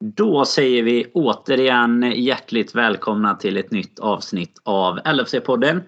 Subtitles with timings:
[0.00, 5.80] Då säger vi återigen hjärtligt välkomna till ett nytt avsnitt av LFC-podden.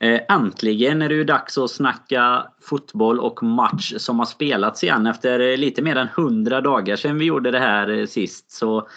[0.00, 5.06] Eh, äntligen är det ju dags att snacka fotboll och match som har spelats igen.
[5.06, 8.88] Efter lite mer än 100 dagar sedan vi gjorde det här sist så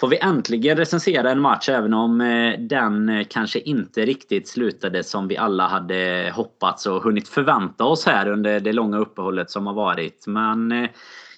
[0.00, 5.28] får vi äntligen recensera en match även om eh, den kanske inte riktigt slutade som
[5.28, 9.74] vi alla hade hoppats och hunnit förvänta oss här under det långa uppehållet som har
[9.74, 10.26] varit.
[10.26, 10.88] Men eh,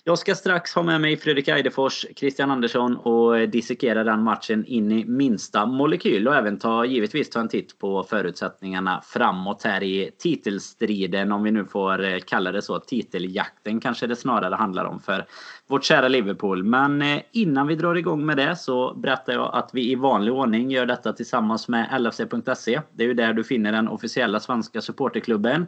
[0.04, 4.64] jag ska strax ha med mig Fredrik Eidefors, Christian Andersson och eh, dissekera den matchen
[4.66, 9.82] in i minsta molekyl och även ta, givetvis ta en titt på förutsättningarna framåt här
[9.82, 12.78] i titelstriden om vi nu får eh, kalla det så.
[12.78, 15.26] Titeljakten kanske det snarare handlar om för
[15.66, 16.64] vårt kära Liverpool.
[16.64, 20.34] Men eh, innan vi drar igång med det så berättar jag att vi i vanlig
[20.34, 22.80] ordning gör detta tillsammans med LFC.se.
[22.92, 25.66] Det är ju där du finner den officiella svenska supporterklubben.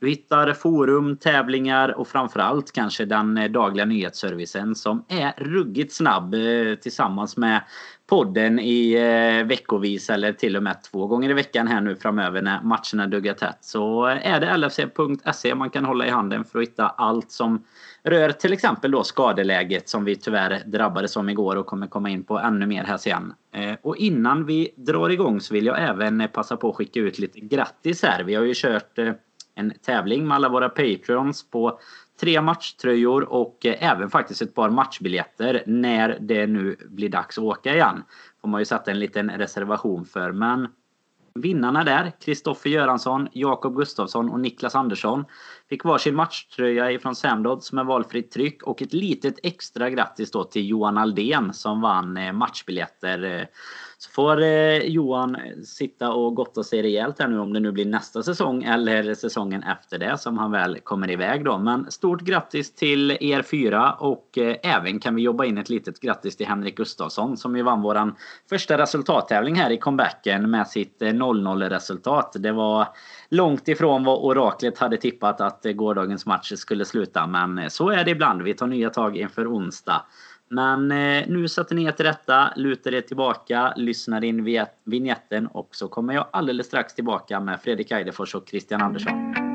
[0.00, 6.34] Du hittar forum, tävlingar och framförallt kanske den eh, dagliga nyhetsservicen som är ruggigt snabb
[6.34, 7.60] eh, tillsammans med
[8.06, 12.42] podden i eh, veckovis eller till och med två gånger i veckan här nu framöver
[12.42, 13.58] när matcherna duggar tätt.
[13.60, 17.64] Så är det lfc.se man kan hålla i handen för att hitta allt som
[18.02, 22.24] rör till exempel då skadeläget som vi tyvärr drabbades om igår och kommer komma in
[22.24, 23.32] på ännu mer här sen.
[23.82, 27.40] Och innan vi drar igång så vill jag även passa på att skicka ut lite
[27.40, 28.24] grattis här.
[28.24, 28.98] Vi har ju kört
[29.56, 31.78] en tävling med alla våra Patreons på
[32.20, 37.44] tre matchtröjor och eh, även faktiskt ett par matchbiljetter när det nu blir dags att
[37.44, 38.02] åka igen.
[38.40, 40.32] Får man ju sätta en liten reservation för.
[40.32, 40.68] Men
[41.34, 45.24] vinnarna där, Kristoffer Göransson, Jakob Gustafsson och Niklas Andersson
[45.68, 50.68] fick varsin matchtröja ifrån Samdodds med valfritt tryck och ett litet extra grattis då till
[50.68, 53.46] Johan Aldén som vann eh, matchbiljetter eh,
[53.98, 57.84] så får eh, Johan sitta och gotta sig rejält här nu om det nu blir
[57.84, 61.58] nästa säsong eller säsongen efter det som han väl kommer iväg då.
[61.58, 66.36] Men stort grattis till er fyra och även kan vi jobba in ett litet grattis
[66.36, 68.16] till Henrik Gustafsson som ju vann våran
[68.48, 72.36] första resultattävling här i comebacken med sitt 0-0 resultat.
[72.38, 72.88] Det var
[73.28, 77.68] långt ifrån vad oraklet hade tippat att att eh, gårdagens match skulle sluta men eh,
[77.68, 78.42] så är det ibland.
[78.42, 80.02] Vi tar nya tag inför onsdag.
[80.48, 85.68] Men eh, nu sätter ni er till rätta, lutar er tillbaka, lyssnar in vignetten och
[85.70, 89.45] så kommer jag alldeles strax tillbaka med Fredrik Eidefors och Christian Andersson.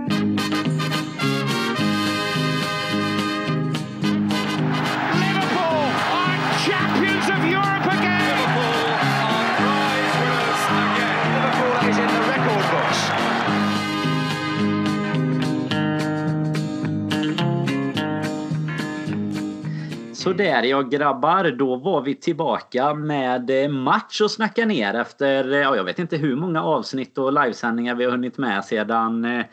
[20.21, 25.59] Sådär ja grabbar, då var vi tillbaka med eh, match och snacka ner efter, eh,
[25.59, 29.45] ja, jag vet inte hur många avsnitt och livesändningar vi har hunnit med sedan eh,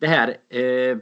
[0.00, 0.34] det här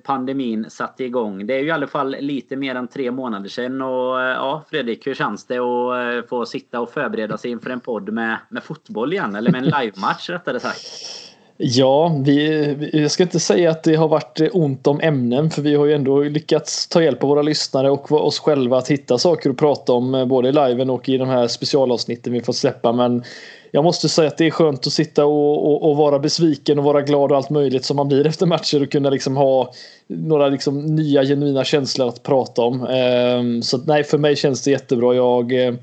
[0.02, 1.46] pandemin satte igång.
[1.46, 5.06] Det är ju i alla fall lite mer än tre månader sedan och ja Fredrik,
[5.06, 9.12] hur känns det att få sitta och förbereda sig inför en podd med, med fotboll
[9.12, 9.34] igen?
[9.34, 11.25] Eller med en livematch rättare sagt?
[11.58, 15.62] Ja, vi, jag ska inte säga att det har varit eh, ont om ämnen för
[15.62, 19.18] vi har ju ändå lyckats ta hjälp av våra lyssnare och oss själva att hitta
[19.18, 22.56] saker att prata om eh, både i liven och i de här specialavsnitten vi fått
[22.56, 22.92] släppa.
[22.92, 23.24] Men
[23.70, 26.84] jag måste säga att det är skönt att sitta och, och, och, vara besviken och
[26.84, 29.72] vara glad och allt möjligt som man blir efter matcher och kunna liksom ha
[30.06, 32.86] några liksom nya genuina känslor att prata om.
[32.86, 35.14] Um, så nej, för mig känns det jättebra.
[35.14, 35.74] Jag eh,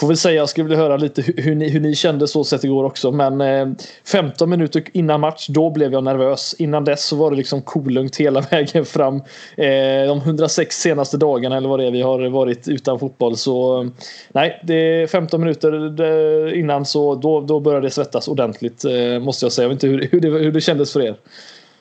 [0.00, 2.64] Får väl säga, jag skulle vilja höra lite hur, ni, hur ni kände så sett
[2.64, 3.12] igår också.
[3.12, 3.68] Men eh,
[4.12, 6.54] 15 minuter innan match, då blev jag nervös.
[6.58, 9.16] Innan dess så var det liksom kolugnt hela vägen fram.
[9.56, 13.36] Eh, de 106 senaste dagarna eller vad det är vi har varit utan fotboll.
[13.36, 13.88] Så eh,
[14.32, 18.84] nej, det är 15 minuter eh, innan så då, då började det svettas ordentligt.
[18.84, 19.64] Eh, måste jag säga.
[19.64, 21.16] Jag vet inte hur, hur, det, hur det kändes för er.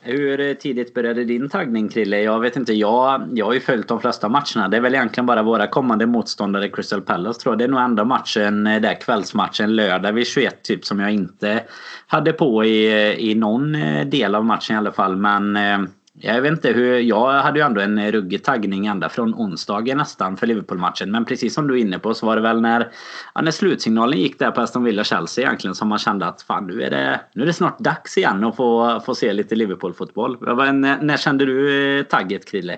[0.07, 2.22] Hur tidigt började din taggning Krille?
[2.22, 4.68] Jag vet inte, jag, jag har ju följt de flesta matcherna.
[4.68, 7.59] Det är väl egentligen bara våra kommande motståndare Crystal Palace tror jag.
[7.59, 11.63] Det är nog enda matchen, eh, där kvällsmatchen lördag vid 21 typ som jag inte
[12.07, 15.16] hade på i, eh, i någon eh, del av matchen i alla fall.
[15.16, 15.79] Men eh,
[16.20, 20.38] jag vet inte hur, jag hade ju ändå en ruggig taggning ända från onsdagen nästan
[20.38, 21.12] för Liverpool-matchen.
[21.12, 22.92] Men precis som du är inne på så var det väl när,
[23.34, 26.82] ja, när slutsignalen gick där på Aston Villa-Chelsea egentligen som man kände att fan nu
[26.82, 30.38] är det, nu är det snart dags igen att få, få se lite Liverpool-fotboll.
[30.73, 32.78] När, kände du tagget Krille?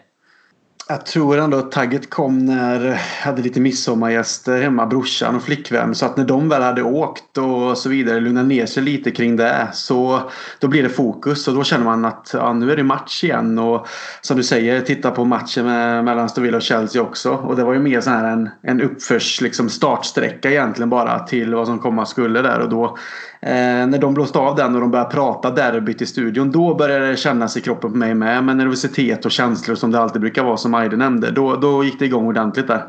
[0.89, 5.95] Jag tror ändå att tagget kom när jag hade lite midsommargäster hemma, brorsan och flickvän.
[5.95, 9.35] Så att när de väl hade åkt och så vidare, lugnat ner sig lite kring
[9.35, 9.67] det.
[9.73, 10.21] Så
[10.59, 13.59] då blir det fokus och då känner man att ja, nu är det match igen.
[13.59, 13.87] Och
[14.21, 17.31] som du säger, titta på matchen med, mellan Stovilla och Chelsea också.
[17.31, 21.55] Och det var ju mer så här en, en uppförs liksom startsträcka egentligen bara till
[21.55, 22.59] vad som komma skulle där.
[22.59, 22.97] Och då
[23.41, 26.51] Eh, när de blåste av den och de började prata derbyt i studion.
[26.51, 28.43] Då började det kännas i kroppen på mig med.
[28.43, 31.31] Men nervositet och känslor som det alltid brukar vara som Aide nämnde.
[31.31, 32.83] Då, då gick det igång ordentligt där.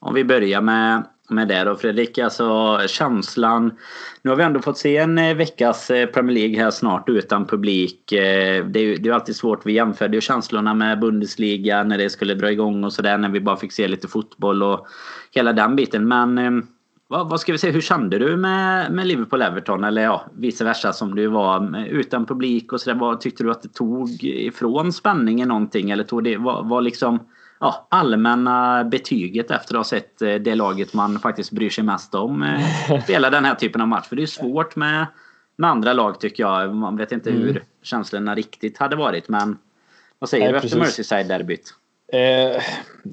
[0.00, 2.18] Om vi börjar med med det då Fredrik.
[2.18, 3.72] Alltså känslan.
[4.22, 7.46] Nu har vi ändå fått se en eh, veckas eh, Premier League här snart utan
[7.46, 8.00] publik.
[8.08, 9.66] Det är ju det är alltid svårt.
[9.66, 13.18] Vi jämförde ju känslorna med Bundesliga när det skulle dra igång och sådär.
[13.18, 14.86] När vi bara fick se lite fotboll och
[15.30, 16.08] hela den biten.
[16.08, 16.66] Men ehm,
[17.14, 19.86] vad, vad ska vi säga, hur kände du med, med Liverpool-Everton?
[19.86, 23.16] Eller ja, vice versa som du var utan publik och sådär.
[23.16, 25.90] Tyckte du att det tog ifrån spänningen någonting?
[25.90, 27.18] Eller tog det, var, var liksom
[27.60, 32.14] ja, allmänna betyget efter att ha sett eh, det laget man faktiskt bryr sig mest
[32.14, 34.08] om eh, spela den här typen av match.
[34.08, 35.06] För det är svårt med,
[35.56, 36.74] med andra lag tycker jag.
[36.74, 37.42] Man vet inte mm.
[37.42, 39.28] hur känslorna riktigt hade varit.
[39.28, 39.58] Men
[40.18, 41.74] vad säger Nej, du efter Merseyside-derbyt?
[42.12, 42.62] Eh,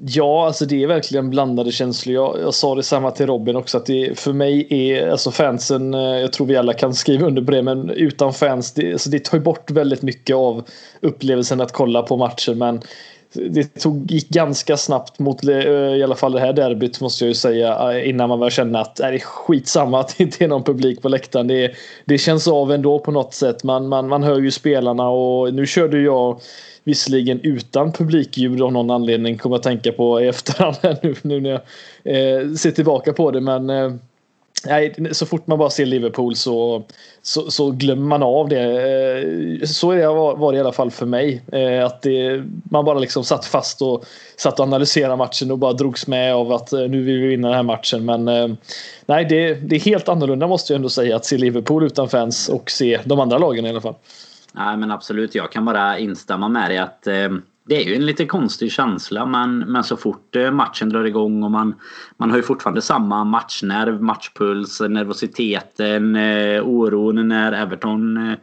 [0.06, 2.14] ja, alltså det är verkligen blandade känslor.
[2.14, 5.94] Jag, jag sa det samma till Robin också att det för mig är alltså fansen.
[5.94, 9.10] Eh, jag tror vi alla kan skriva under på det, men utan fans, det, alltså
[9.10, 10.64] det tar ju bort väldigt mycket av
[11.00, 12.58] upplevelsen att kolla på matchen.
[12.58, 12.80] Men
[13.34, 17.28] det tog, gick ganska snabbt mot eh, i alla fall det här derbyt måste jag
[17.28, 20.44] ju säga eh, innan man började känna att är det är skitsamma att det inte
[20.44, 21.46] är någon publik på läktaren.
[21.46, 21.72] Det,
[22.04, 23.64] det känns av ändå på något sätt.
[23.64, 26.40] Man, man, man hör ju spelarna och nu körde jag
[26.84, 31.50] visserligen utan publikljud av någon anledning kommer jag tänka på i efterhand nu, nu när
[31.50, 31.60] jag
[32.04, 33.92] eh, ser tillbaka på det men eh,
[34.66, 36.84] Nej, så fort man bara ser Liverpool så,
[37.22, 38.60] så, så glömmer man av det.
[38.60, 41.42] Eh, så är det var det i alla fall för mig.
[41.52, 44.04] Eh, att det, man bara liksom satt fast och
[44.36, 47.48] satt och analyserade matchen och bara drogs med av att eh, nu vill vi vinna
[47.48, 48.04] den här matchen.
[48.04, 48.24] Men
[49.06, 52.48] nej, det, det är helt annorlunda måste jag ändå säga att se Liverpool utan fans
[52.48, 53.94] och se de andra lagen i alla fall.
[54.52, 57.06] Nej men absolut, jag kan bara instämma med dig att
[57.64, 61.42] det är ju en lite konstig känsla men, men så fort eh, matchen drar igång
[61.42, 61.74] och man,
[62.16, 68.38] man har ju fortfarande samma matchnerv, matchpuls, nervositeten, eh, oron när Everton eh,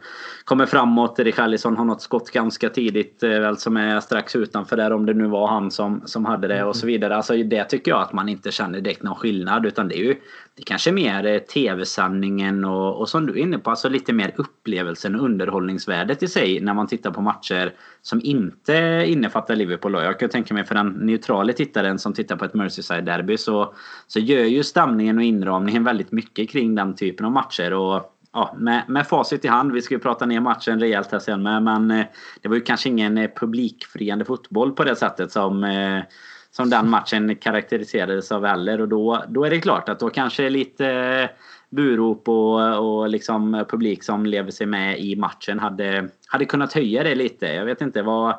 [0.50, 1.18] kommer framåt.
[1.18, 5.14] Richarlison har något skott ganska tidigt eh, väl som är strax utanför där om det
[5.14, 6.92] nu var han som, som hade det och så mm.
[6.92, 7.16] vidare.
[7.16, 10.16] Alltså det tycker jag att man inte känner direkt någon skillnad utan det är ju
[10.56, 14.34] det kanske mer eh, tv-sanningen och, och som du är inne på, alltså lite mer
[14.36, 17.72] upplevelsen och underhållningsvärdet i sig när man tittar på matcher
[18.02, 19.92] som inte innefattar Liverpool.
[19.92, 23.74] Jag kan tänka mig för den neutrala tittaren som tittar på ett Merseyside-derby så,
[24.06, 27.72] så gör ju stämningen och inramningen väldigt mycket kring den typen av matcher.
[27.72, 31.18] Och ja, med, med facit i hand, vi ska ju prata ner matchen rejält här
[31.18, 32.06] sen med, men eh,
[32.42, 36.02] det var ju kanske ingen eh, publikfriande fotboll på det sättet som eh,
[36.50, 38.80] som den matchen karaktäriserades av heller.
[38.80, 41.30] och då, då är det klart att då kanske lite
[41.70, 47.02] burop och, och liksom publik som lever sig med i matchen hade, hade kunnat höja
[47.02, 47.46] det lite.
[47.46, 48.34] Jag vet inte vad...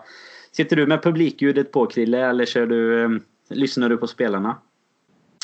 [0.53, 4.57] Sitter du med publikljudet på Krille eller kör du, lyssnar du på spelarna?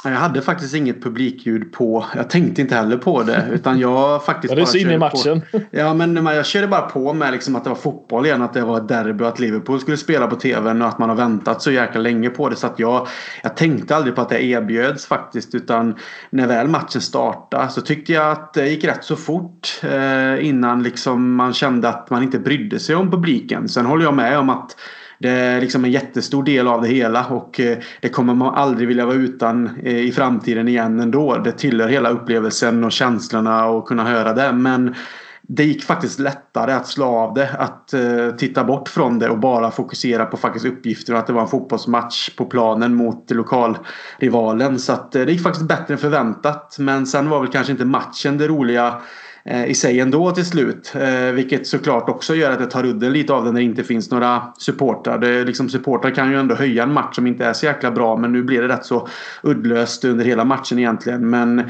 [0.03, 2.05] Jag hade faktiskt inget publikljud på.
[2.15, 3.47] Jag tänkte inte heller på det.
[3.51, 5.41] Utan jag faktiskt ja, det är så inne i matchen.
[5.51, 5.59] På.
[5.71, 8.41] Ja men jag körde bara på med liksom att det var fotboll igen.
[8.41, 10.81] Att det var ett derby och att Liverpool skulle spela på tvn.
[10.81, 12.55] Och att man har väntat så jäkla länge på det.
[12.55, 13.07] Så att jag,
[13.43, 15.55] jag tänkte aldrig på att det erbjöds faktiskt.
[15.55, 15.95] Utan
[16.29, 19.81] när väl matchen startade så tyckte jag att det gick rätt så fort.
[19.83, 23.69] Eh, innan liksom man kände att man inte brydde sig om publiken.
[23.69, 24.75] Sen håller jag med om att
[25.19, 28.87] det är liksom en jättestor del av det hela och eh, det kommer man aldrig
[28.87, 31.37] vilja vara utan eh, i framtiden igen ändå.
[31.37, 34.51] Det tillhör hela upplevelsen och känslorna och kunna höra det.
[34.51, 34.95] Men
[35.41, 37.49] det gick faktiskt lättare att slå av det.
[37.59, 41.33] Att eh, titta bort från det och bara fokusera på faktiskt uppgifter och att det
[41.33, 44.79] var en fotbollsmatch på planen mot lokalrivalen.
[44.79, 46.75] Så att det gick faktiskt bättre än förväntat.
[46.79, 49.01] Men sen var väl kanske inte matchen det roliga
[49.49, 50.93] Eh, i sig ändå till slut.
[50.95, 53.83] Eh, vilket såklart också gör att det tar udden lite av det när det inte
[53.83, 55.17] finns några supportrar.
[55.17, 58.17] Det, liksom, supportrar kan ju ändå höja en match som inte är så jäkla bra
[58.17, 59.07] men nu blir det rätt så
[59.43, 61.29] uddlöst under hela matchen egentligen.
[61.29, 61.63] Men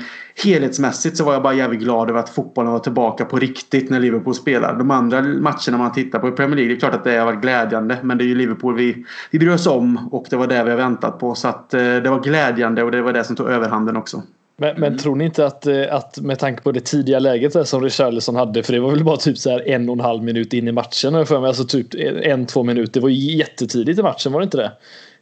[0.44, 4.00] helhetsmässigt så var jag bara jävligt glad över att fotbollen var tillbaka på riktigt när
[4.00, 4.76] Liverpool spelar.
[4.76, 7.26] De andra matcherna man tittar på i Premier League, det är klart att det har
[7.26, 10.48] varit glädjande men det är ju Liverpool vi, vi bryr oss om och det var
[10.48, 11.36] det vi har väntat på.
[11.36, 14.24] Så att eh, det var glädjande och det var det som tog överhanden också.
[14.60, 14.98] Men, men mm.
[14.98, 18.64] tror ni inte att, eh, att med tanke på det tidiga läget som Richarlison hade,
[18.64, 20.72] för det var väl bara typ så här en och en halv minut in i
[20.72, 21.88] matchen för mig, alltså typ
[22.24, 22.94] en, två minuter.
[22.94, 24.72] Det var ju jättetidigt i matchen, var det inte det?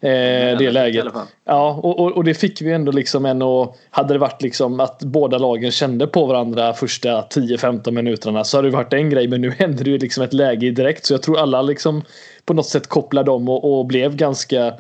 [0.02, 1.06] Eh, det läget.
[1.46, 4.80] Ja, och, och, och, det fick vi ändå liksom en och hade det varit liksom
[4.80, 9.28] att båda lagen kände på varandra första 10-15 minuterna så hade det varit en grej
[9.28, 12.04] men nu hände det ju liksom ett läge direkt så jag tror alla liksom
[12.46, 14.74] på något sätt kopplade om och, och blev ganska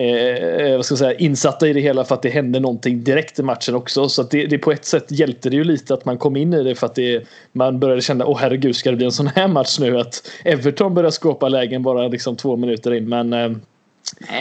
[0.00, 3.38] eh, vad ska jag säga, insatta i det hela för att det hände någonting direkt
[3.38, 4.08] i matchen också.
[4.08, 6.54] Så att det, det på ett sätt hjälpte det ju lite att man kom in
[6.54, 9.26] i det för att det, man började känna åh herregud ska det bli en sån
[9.26, 13.08] här match nu att Everton börjar skapa lägen bara liksom två minuter in.
[13.08, 13.50] Men eh,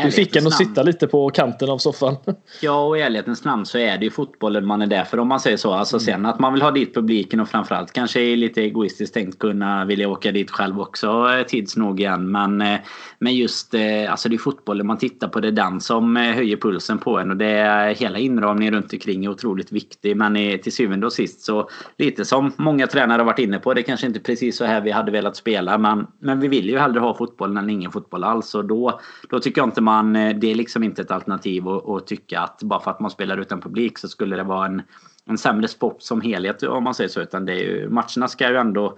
[0.03, 2.15] du fick en att sitta lite på kanten av soffan.
[2.61, 5.27] Ja, och i ärlighetens namn så är det ju fotbollen man är där för om
[5.27, 5.73] man säger så.
[5.73, 6.05] Alltså mm.
[6.05, 9.85] sen att man vill ha dit publiken och framförallt kanske är lite egoistiskt tänkt kunna
[9.85, 12.31] vilja åka dit själv också eh, tids nog igen.
[12.31, 12.79] Men, eh,
[13.19, 15.39] men just eh, alltså det är fotbollen man tittar på.
[15.39, 19.25] Det är den som höjer pulsen på en och det är hela inramningen runt omkring
[19.25, 20.17] är otroligt viktig.
[20.17, 23.73] Men till syvende och sist så lite som många tränare har varit inne på.
[23.73, 26.77] Det kanske inte precis så här vi hade velat spela men, men vi vill ju
[26.77, 28.99] hellre ha fotboll än ingen fotboll alls och då,
[29.29, 32.39] då tycker jag inte man, eh, det är liksom inte ett alternativ att, att tycka
[32.39, 34.81] att bara för att man spelar utan publik så skulle det vara en,
[35.25, 37.21] en sämre sport som helhet om man säger så.
[37.21, 38.97] Utan det är ju, matcherna ska ju ändå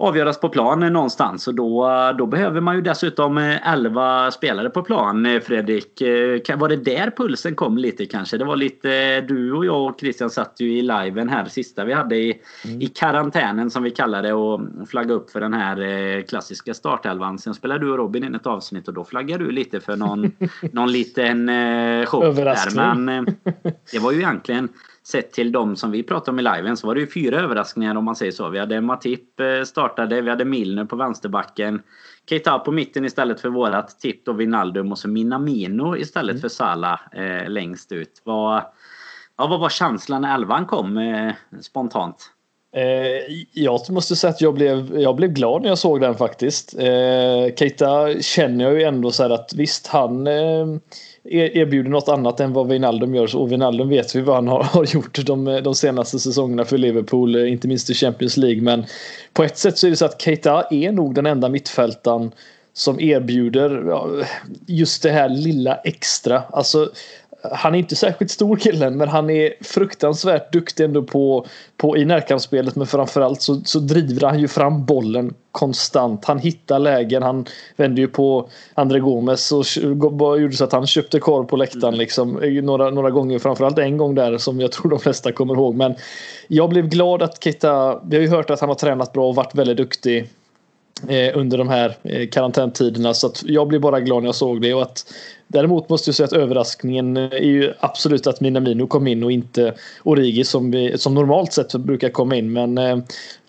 [0.00, 1.88] avgöras på plan någonstans och då,
[2.18, 5.26] då behöver man ju dessutom 11 eh, spelare på plan.
[5.26, 8.38] Eh, Fredrik, eh, var det där pulsen kom lite kanske?
[8.38, 11.92] Det var lite, du och jag och Christian satt ju i liven här sista vi
[11.92, 12.82] hade i, mm.
[12.82, 17.38] i karantänen som vi kallar det och flaggade upp för den här klassiska startelvan.
[17.38, 20.32] Sen spelade du och Robin in ett avsnitt och då flaggade du lite för någon,
[20.72, 21.50] någon liten
[22.06, 22.76] chock Överraskning.
[22.76, 22.94] där.
[22.94, 23.24] Men
[23.92, 24.68] det var ju egentligen
[25.10, 27.94] sett till de som vi pratade om i liven så var det ju fyra överraskningar
[27.94, 28.48] om man säger så.
[28.48, 31.82] Vi hade Matip eh, startade, vi hade Milner på vänsterbacken.
[32.28, 36.40] Keita på mitten istället för vårat Tipp och Vinaldum och så Minamino istället mm.
[36.40, 38.22] för Salah eh, längst ut.
[38.24, 38.62] Vad,
[39.36, 42.30] ja, vad var känslan när elvan kom eh, spontant?
[42.76, 46.78] Eh, jag måste säga att jag blev, jag blev glad när jag såg den faktiskt.
[46.78, 50.66] Eh, Keita känner jag ju ändå så här att visst han eh,
[51.24, 53.36] E-, erbjuder något annat än vad Wijnaldum gör.
[53.36, 57.34] Och Wijnaldum vet vi vad han har, har gjort de, de senaste säsongerna för Liverpool,
[57.36, 58.62] eh, inte minst i Champions League.
[58.62, 58.84] Men
[59.32, 62.32] på ett sätt så är det så att Keita är nog den enda mittfältaren
[62.72, 63.94] som erbjuder
[64.66, 66.42] just det här lilla extra.
[66.50, 66.90] Alltså
[67.42, 72.04] han är inte särskilt stor killen men han är fruktansvärt duktig ändå på, på i
[72.04, 76.24] närkampsspelet men framförallt så, så driver han ju fram bollen konstant.
[76.24, 77.22] Han hittar lägen.
[77.22, 79.64] Han vände ju på André Gomes och
[80.40, 81.98] gjorde så att han köpte korv på läktaren mm.
[81.98, 82.32] liksom
[82.62, 83.38] några, några gånger.
[83.38, 85.74] Framförallt en gång där som jag tror de flesta kommer ihåg.
[85.74, 85.94] Men
[86.48, 89.34] jag blev glad att Keita, vi har ju hört att han har tränat bra och
[89.34, 90.24] varit väldigt duktig eh,
[91.08, 94.62] Eh, under de här eh, karantäntiderna så att jag blev bara glad när jag såg
[94.62, 95.04] det och att
[95.52, 99.32] Däremot måste jag säga att överraskningen eh, är ju absolut att Minamino kom in och
[99.32, 102.52] inte Origi som, vi, som normalt sett brukar komma in.
[102.52, 102.98] Men eh,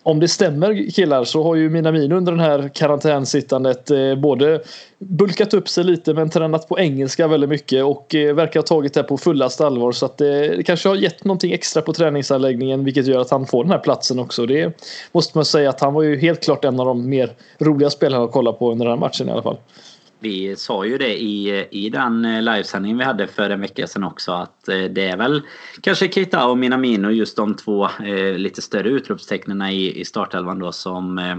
[0.02, 4.62] om det stämmer killar så har ju Minamino under den här karantänsittandet eh, både
[4.98, 8.94] bulkat upp sig lite men tränat på engelska väldigt mycket och eh, verkar ha tagit
[8.94, 12.84] det på fullaste allvar så att eh, det kanske har gett någonting extra på träningsanläggningen
[12.84, 14.46] vilket gör att han får den här platsen också.
[14.46, 14.82] Det
[15.12, 18.24] måste man säga att han var ju helt klart en av de mer roliga spelarna
[18.24, 19.56] att kolla på under den här matchen i alla fall.
[20.22, 24.04] Vi sa ju det i, i den eh, livesändningen vi hade för en vecka sedan
[24.04, 25.42] också att eh, det är väl
[25.80, 30.72] kanske Keita och Minamino just de två eh, lite större utropstecknen i, i startelvan då
[30.72, 31.36] som eh,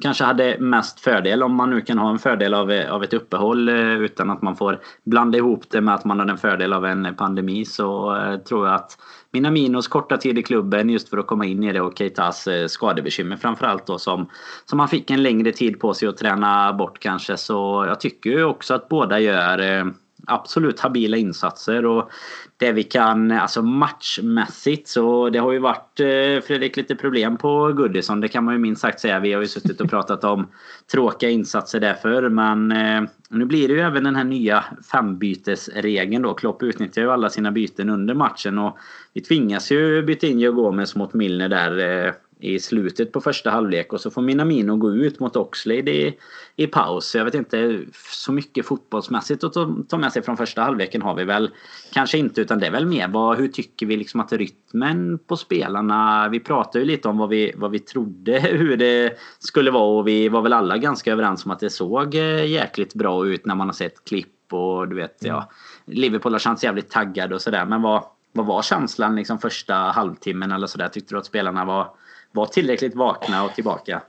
[0.00, 3.14] kanske hade mest fördel om man nu kan ha en fördel av, eh, av ett
[3.14, 6.86] uppehåll utan att man får blanda ihop det med att man har en fördel av
[6.86, 8.98] en pandemi så eh, tror jag att
[9.32, 12.66] Minaminos korta tid i klubben just för att komma in i det och Keitas eh,
[12.66, 14.30] skadebekymmer framförallt då som,
[14.64, 17.36] som han fick en längre tid på sig att träna bort kanske.
[17.36, 19.84] Så jag tycker ju också att båda gör eh,
[20.26, 22.10] absolut habila insatser och
[22.56, 27.72] det vi kan, alltså matchmässigt så det har ju varit eh, Fredrik lite problem på
[27.72, 28.20] Goodison.
[28.20, 29.20] Det kan man ju minst sagt säga.
[29.20, 30.48] Vi har ju suttit och pratat om
[30.92, 36.34] tråkiga insatser därför men eh, nu blir det ju även den här nya fembytesregeln då.
[36.34, 38.78] Klopp utnyttjar ju alla sina byten under matchen och
[39.12, 42.12] vi tvingas ju byta in Joe Gomez mot Milner där eh,
[42.42, 46.18] i slutet på första halvlek och så får Minamino gå ut mot Oxlade i,
[46.56, 47.14] i paus.
[47.14, 47.80] Jag vet inte
[48.10, 49.54] så mycket fotbollsmässigt att
[49.88, 51.50] ta med sig från första halvleken har vi väl
[51.92, 55.36] kanske inte utan det är väl mer vad, hur tycker vi liksom att rytmen på
[55.36, 56.28] spelarna.
[56.28, 60.08] Vi pratade ju lite om vad vi, vad vi trodde hur det skulle vara och
[60.08, 63.54] vi var väl alla ganska överens om att det såg eh, jäkligt bra ut när
[63.54, 65.50] man har sett klipp och du vet ja
[65.84, 70.52] Liverpool har känts jävligt taggade och sådär men vad, vad var känslan liksom första halvtimmen
[70.52, 70.88] eller sådär?
[70.88, 71.90] Tyckte du att spelarna var
[72.32, 74.02] var tillräckligt vakna och tillbaka?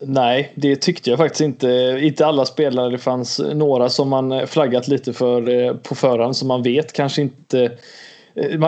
[0.00, 1.98] Nej, det tyckte jag faktiskt inte.
[2.02, 2.90] Inte alla spelare.
[2.90, 7.22] Det fanns några som man flaggat lite för eh, på förhand som man vet kanske
[7.22, 7.70] inte Eh,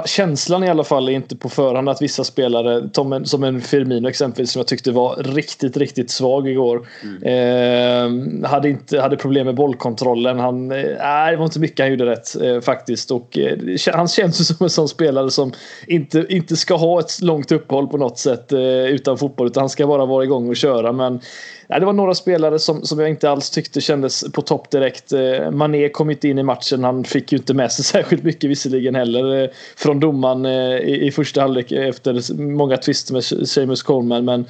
[0.07, 2.91] känslan i alla fall är inte på förhand att vissa spelare,
[3.25, 6.89] som en Firmino exempelvis, som jag tyckte var riktigt, riktigt svag igår.
[7.03, 8.43] Mm.
[8.43, 10.39] Eh, hade, inte, hade problem med bollkontrollen.
[10.39, 13.11] Han, eh, det var inte mycket han gjorde rätt eh, faktiskt.
[13.11, 13.59] Och, eh,
[13.93, 15.53] han känns som en sån spelare som
[15.87, 19.47] inte, inte ska ha ett långt uppehåll på något sätt eh, utan fotboll.
[19.47, 20.93] Utan han ska bara vara igång och köra.
[20.93, 21.21] Men
[21.79, 25.13] det var några spelare som, som jag inte alls tyckte kändes på topp direkt.
[25.13, 26.85] Eh, Mané kom inte in i matchen.
[26.85, 29.43] Han fick ju inte med sig särskilt mycket visserligen heller.
[29.43, 34.25] Eh, från domaren eh, i, i första halvlek efter många tvister med Seamus Coleman.
[34.25, 34.47] Men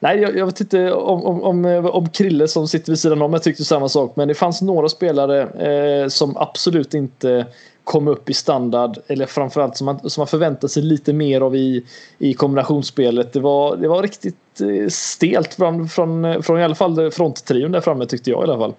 [0.00, 3.32] nej, jag, jag vet inte om, om, om, om Krille som sitter vid sidan om
[3.32, 4.16] jag tyckte samma sak.
[4.16, 7.46] Men det fanns några spelare eh, som absolut inte
[7.84, 11.56] komma upp i standard eller framförallt som man, som man förväntar sig lite mer av
[11.56, 11.84] i,
[12.18, 13.32] i kombinationsspelet.
[13.32, 17.80] Det var, det var riktigt eh, stelt från, från, från i alla fall fronttrion där
[17.80, 18.74] framme tyckte jag i alla fall.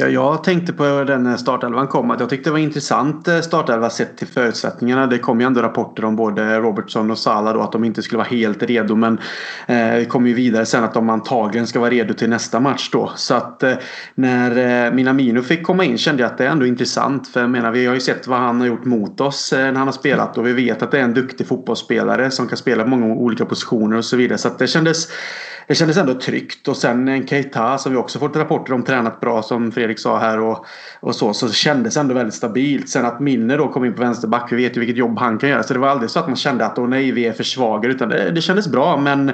[0.00, 3.90] Ja, jag tänkte på den startelvan kom att jag tyckte det var intressant eh, startelva
[3.90, 5.06] sett till förutsättningarna.
[5.06, 8.18] Det kom ju ändå rapporter om både Robertson och Salah då att de inte skulle
[8.18, 9.18] vara helt redo men
[9.66, 12.90] eh, det kom ju vidare sen att de antagligen ska vara redo till nästa match
[12.92, 13.12] då.
[13.16, 13.74] Så att eh,
[14.14, 17.50] när eh, Minamino fick komma in kände jag att det är ändå intressant för jag
[17.50, 19.92] menar vi har ju sett vad han har gjort mot oss eh, när han har
[19.92, 23.14] spelat och vi vet att det är en duktig fotbollsspelare som kan spela på många
[23.14, 24.38] olika positioner och så vidare.
[24.38, 25.08] Så att det kändes
[25.68, 26.68] det kändes ändå tryggt.
[26.68, 30.18] Och sen en Keita som vi också fått rapporter om tränat bra som Fredrik sa
[30.18, 30.66] här och,
[31.00, 31.34] och så.
[31.34, 32.88] Så kändes ändå väldigt stabilt.
[32.88, 34.52] Sen att Minne då kom in på vänsterback.
[34.52, 35.62] Vi vet ju vilket jobb han kan göra.
[35.62, 37.88] Så det var aldrig så att man kände att åh nej vi är för svaga.
[37.88, 38.96] Utan det, det kändes bra.
[38.96, 39.32] Men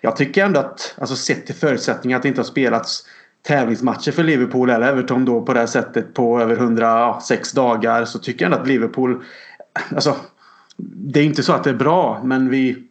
[0.00, 3.06] jag tycker ändå att alltså sett till förutsättningar att det inte har spelats
[3.46, 8.04] tävlingsmatcher för Liverpool eller Everton då på det här sättet på över 106 dagar.
[8.04, 9.22] Så tycker jag ändå att Liverpool
[9.94, 10.16] Alltså
[10.76, 12.83] det är inte så att det är bra men vi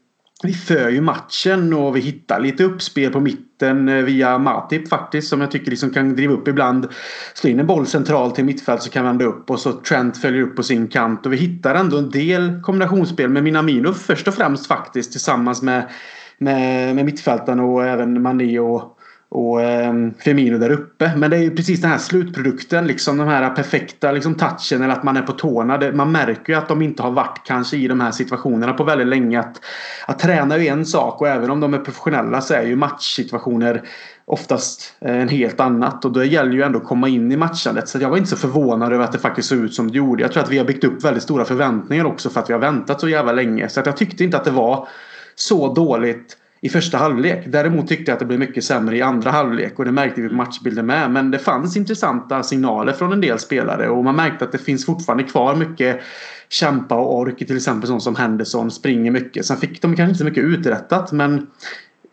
[0.43, 5.29] vi för ju matchen och vi hittar lite uppspel på mitten eh, via Matip faktiskt
[5.29, 6.87] som jag tycker liksom kan driva upp ibland.
[7.33, 10.41] Slå in en boll centralt till mittfält så kan vända upp och så Trent följer
[10.41, 14.33] upp på sin kant och vi hittar ändå en del kombinationsspel med Minamino först och
[14.33, 15.89] främst faktiskt tillsammans med,
[16.37, 18.97] med, med mittfältarna och även Mané och
[19.33, 21.11] och eh, Firmino där uppe.
[21.17, 22.87] Men det är ju precis den här slutprodukten.
[22.87, 25.77] Liksom den här perfekta liksom, touchen eller att man är på tårna.
[25.77, 28.83] Det, man märker ju att de inte har varit kanske i de här situationerna på
[28.83, 29.39] väldigt länge.
[29.39, 29.61] Att,
[30.07, 32.75] att träna är ju en sak och även om de är professionella så är ju
[32.75, 33.81] matchsituationer
[34.25, 36.05] oftast eh, en helt annat.
[36.05, 37.89] Och då gäller ju ändå att komma in i matchandet.
[37.89, 40.21] Så jag var inte så förvånad över att det faktiskt såg ut som det gjorde.
[40.21, 42.61] Jag tror att vi har byggt upp väldigt stora förväntningar också för att vi har
[42.61, 43.69] väntat så jävla länge.
[43.69, 44.87] Så att jag tyckte inte att det var
[45.35, 47.43] så dåligt i första halvlek.
[47.47, 50.29] Däremot tyckte jag att det blev mycket sämre i andra halvlek och det märkte vi
[50.29, 51.11] på matchbilden med.
[51.11, 54.85] Men det fanns intressanta signaler från en del spelare och man märkte att det finns
[54.85, 56.01] fortfarande kvar mycket
[56.49, 57.37] kämpa och ork.
[57.37, 59.45] Till exempel sånt som Henderson springer mycket.
[59.45, 61.47] Sen fick de kanske inte så mycket uträttat men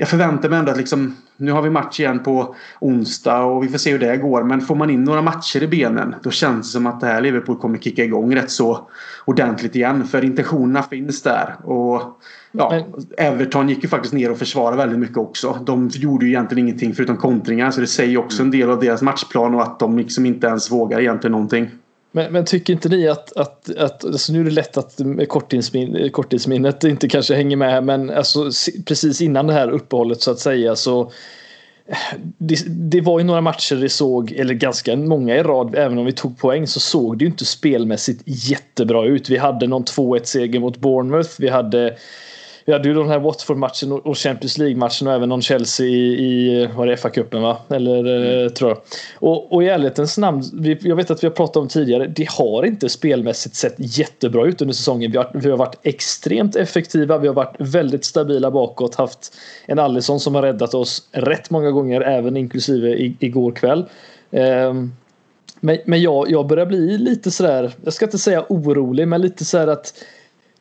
[0.00, 3.69] jag förväntar mig ändå att liksom, nu har vi match igen på onsdag och vi
[3.69, 4.42] får se hur det går.
[4.42, 7.21] Men får man in några matcher i benen då känns det som att det här
[7.21, 8.88] Liverpool kommer kicka igång rätt så
[9.25, 10.04] ordentligt igen.
[10.04, 11.57] För intentionerna finns där.
[11.62, 12.21] Och
[12.52, 13.07] ja, men...
[13.19, 15.58] Everton gick ju faktiskt ner och försvarade väldigt mycket också.
[15.67, 17.71] De gjorde ju egentligen ingenting förutom kontringar.
[17.71, 20.73] Så det säger också en del av deras matchplan och att de liksom inte ens
[20.73, 21.71] vågar egentligen någonting.
[22.12, 26.10] Men, men, tycker inte ni att, att, att alltså nu är det lätt att korttidsmin,
[26.12, 28.50] korttidsminnet inte kanske hänger med men alltså,
[28.86, 31.00] precis innan det här uppehållet så att säga så
[31.86, 35.99] eh, det, det, var ju några matcher vi såg, eller ganska många i rad, även
[35.99, 39.30] om vi tog poäng så såg det ju inte spelmässigt jättebra ut.
[39.30, 41.30] Vi hade någon 2-1 seger mot Bournemouth.
[41.38, 41.96] Vi hade
[42.71, 46.67] vi hade ju den här Watford-matchen och Champions League-matchen och även någon Chelsea i, i
[46.76, 47.56] var det FA-cupen va?
[47.69, 48.52] Eller eh, mm.
[48.52, 48.78] tror jag.
[49.19, 52.28] Och, och i ärlighetens namn, vi, jag vet att vi har pratat om tidigare, det
[52.28, 55.11] har inte spelmässigt sett jättebra ut under säsongen.
[55.11, 59.78] Vi har, vi har varit extremt effektiva, vi har varit väldigt stabila bakåt, haft en
[59.78, 63.85] Allison som har räddat oss rätt många gånger, även inklusive i, igår kväll.
[64.30, 64.93] Um,
[65.61, 69.45] men, men jag, jag börjar bli lite sådär, jag ska inte säga orolig, men lite
[69.45, 69.95] sådär att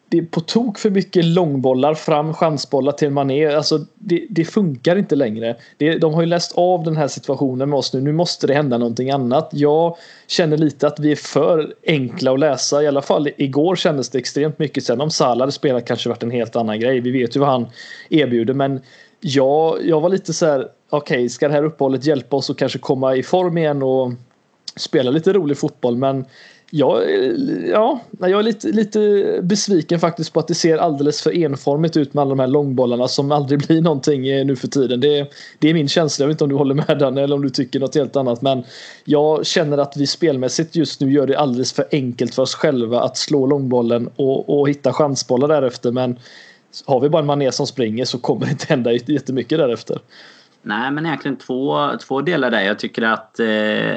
[0.10, 3.46] det är på tok för mycket långbollar fram, chansbollar till Mané.
[3.46, 5.56] Alltså det, det funkar inte längre.
[5.78, 8.02] Det, de har ju läst av den här situationen med oss nu.
[8.02, 9.50] Nu måste det hända någonting annat.
[9.54, 12.84] Jag känner lite att vi är för enkla att läsa.
[12.84, 14.84] I alla fall igår kändes det extremt mycket.
[14.84, 17.00] Sen om Salah hade spelat kanske varit en helt annan grej.
[17.00, 17.68] Vi vet ju vad han
[18.10, 18.54] erbjuder.
[18.54, 18.82] Men
[19.22, 20.68] jag, jag var lite så här.
[20.90, 24.12] Okej, okay, ska det här uppehållet hjälpa oss att kanske komma i form igen och
[24.76, 25.98] spela lite rolig fotboll?
[25.98, 26.26] Men
[26.72, 27.04] jag,
[27.68, 32.14] ja, jag är lite, lite besviken faktiskt på att det ser alldeles för enformigt ut
[32.14, 35.00] med alla de här långbollarna som aldrig blir någonting eh, nu för tiden.
[35.00, 37.42] Det, det är min känsla, jag vet inte om du håller med den eller om
[37.42, 38.42] du tycker något helt annat.
[38.42, 38.64] Men
[39.06, 43.02] jag känner att vi spelmässigt just nu gör det alldeles för enkelt för oss själva
[43.02, 45.92] att slå långbollen och, och hitta chansbollar därefter.
[45.92, 46.20] Men
[46.86, 50.00] har vi bara en mané som springer så kommer det inte hända jättemycket därefter.
[50.62, 52.62] Nej, men egentligen två, två delar där.
[52.62, 53.96] Jag tycker att eh,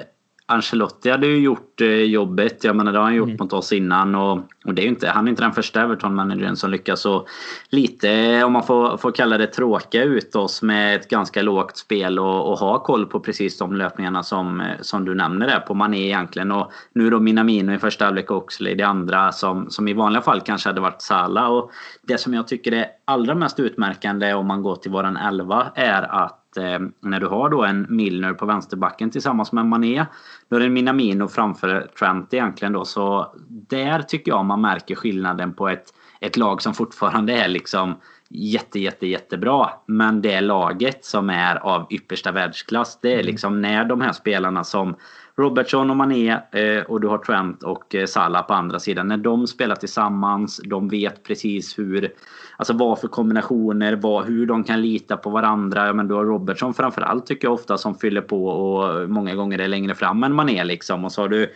[0.52, 2.64] Ancelotti hade ju gjort eh, jobbet.
[2.64, 3.36] Jag menar det har han gjort mm.
[3.40, 4.14] mot oss innan.
[4.14, 7.26] Och, och det är inte, han är inte den första Everton-managern som lyckas så
[7.70, 12.18] lite, om man får, får kalla det tråkiga ut oss med ett ganska lågt spel
[12.18, 15.74] och, och ha koll på precis de löpningarna som, eh, som du nämner där på
[15.74, 16.52] Mané egentligen.
[16.52, 20.22] Och nu då Minamino i första halvlek och Oxley det andra som, som i vanliga
[20.22, 21.48] fall kanske hade varit Salah.
[21.48, 21.70] Och
[22.02, 26.02] det som jag tycker är allra mest utmärkande om man går till våran elva är
[26.02, 30.06] att att eh, när du har då en Milner på vänsterbacken tillsammans med Mané.
[30.48, 32.84] Då är det Minamino framför Trent egentligen då.
[32.84, 37.94] Så där tycker jag man märker skillnaden på ett, ett lag som fortfarande är liksom
[38.28, 39.70] jätte, jätte, jättebra.
[39.86, 42.98] Men det laget som är av yppersta världsklass.
[43.02, 43.26] Det är mm.
[43.26, 44.96] liksom när de här spelarna som
[45.42, 49.08] Robertson och Mané eh, och du har Trent och eh, Salah på andra sidan.
[49.08, 52.12] När de spelar tillsammans, de vet precis hur,
[52.56, 55.86] alltså vad för kombinationer, vad, hur de kan lita på varandra.
[55.86, 59.58] Ja, men du har Robertson framförallt tycker jag ofta som fyller på och många gånger
[59.58, 61.04] är längre fram än Mané liksom.
[61.04, 61.52] Och så har du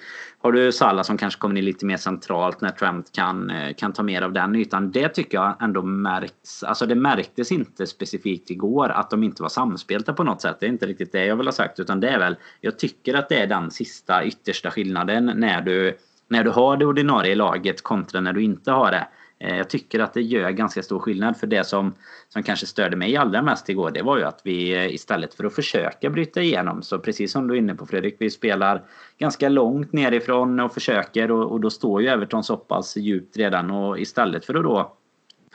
[0.46, 3.92] har du Salah som kanske kommer in lite mer centralt när Trent kan, eh, kan
[3.92, 4.90] ta mer av den ytan.
[4.90, 6.62] Det tycker jag ändå märks.
[6.62, 10.56] Alltså det märktes inte specifikt igår att de inte var samspelta på något sätt.
[10.61, 11.80] Det är inte riktigt det jag vill ha sagt.
[11.80, 15.98] Utan det är väl, jag tycker att det är den sista yttersta skillnaden när du,
[16.28, 19.09] när du har det ordinarie laget kontra när du inte har det.
[19.38, 21.94] Eh, jag tycker att det gör ganska stor skillnad för det som,
[22.29, 25.44] som kanske störde mig allra mest igår det var ju att vi eh, istället för
[25.44, 28.83] att försöka bryta igenom så precis som du är inne på Fredrik, vi spelar
[29.18, 33.70] ganska långt nerifrån och försöker och, och då står ju Everton så pass djupt redan
[33.70, 34.95] och istället för att då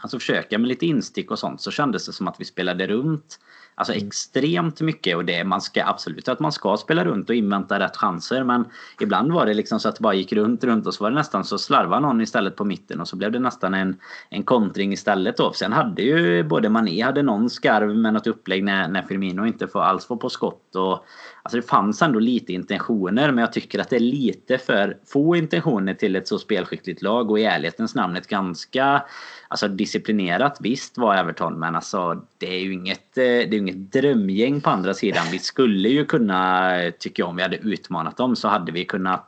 [0.02, 3.40] alltså försöka med lite instick och sånt så kändes det som att vi spelade runt
[3.76, 4.08] Alltså mm.
[4.08, 7.98] extremt mycket och det man ska absolut att man ska spela runt och invänta rätt
[7.98, 8.66] chanser men
[9.00, 11.16] ibland var det liksom så att det bara gick runt runt och så var det
[11.16, 13.96] nästan så slarvade någon istället på mitten och så blev det nästan en,
[14.30, 15.54] en kontring istället då.
[15.54, 19.68] Sen hade ju både Mané hade någon skarv med något upplägg när, när Firmino inte
[19.68, 21.06] får alls få på skott och
[21.44, 25.36] Alltså det fanns ändå lite intentioner men jag tycker att det är lite för få
[25.36, 29.04] intentioner till ett så spelskickligt lag och i ärlighetens namn ett ganska
[29.52, 33.92] Alltså disciplinerat visst var Everton men alltså det är ju inget, eh, det är inget
[33.92, 35.24] drömgäng på andra sidan.
[35.32, 39.28] Vi skulle ju kunna, tycker jag om vi hade utmanat dem så hade vi kunnat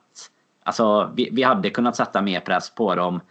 [0.63, 3.21] Alltså vi, vi hade kunnat sätta mer press på dem.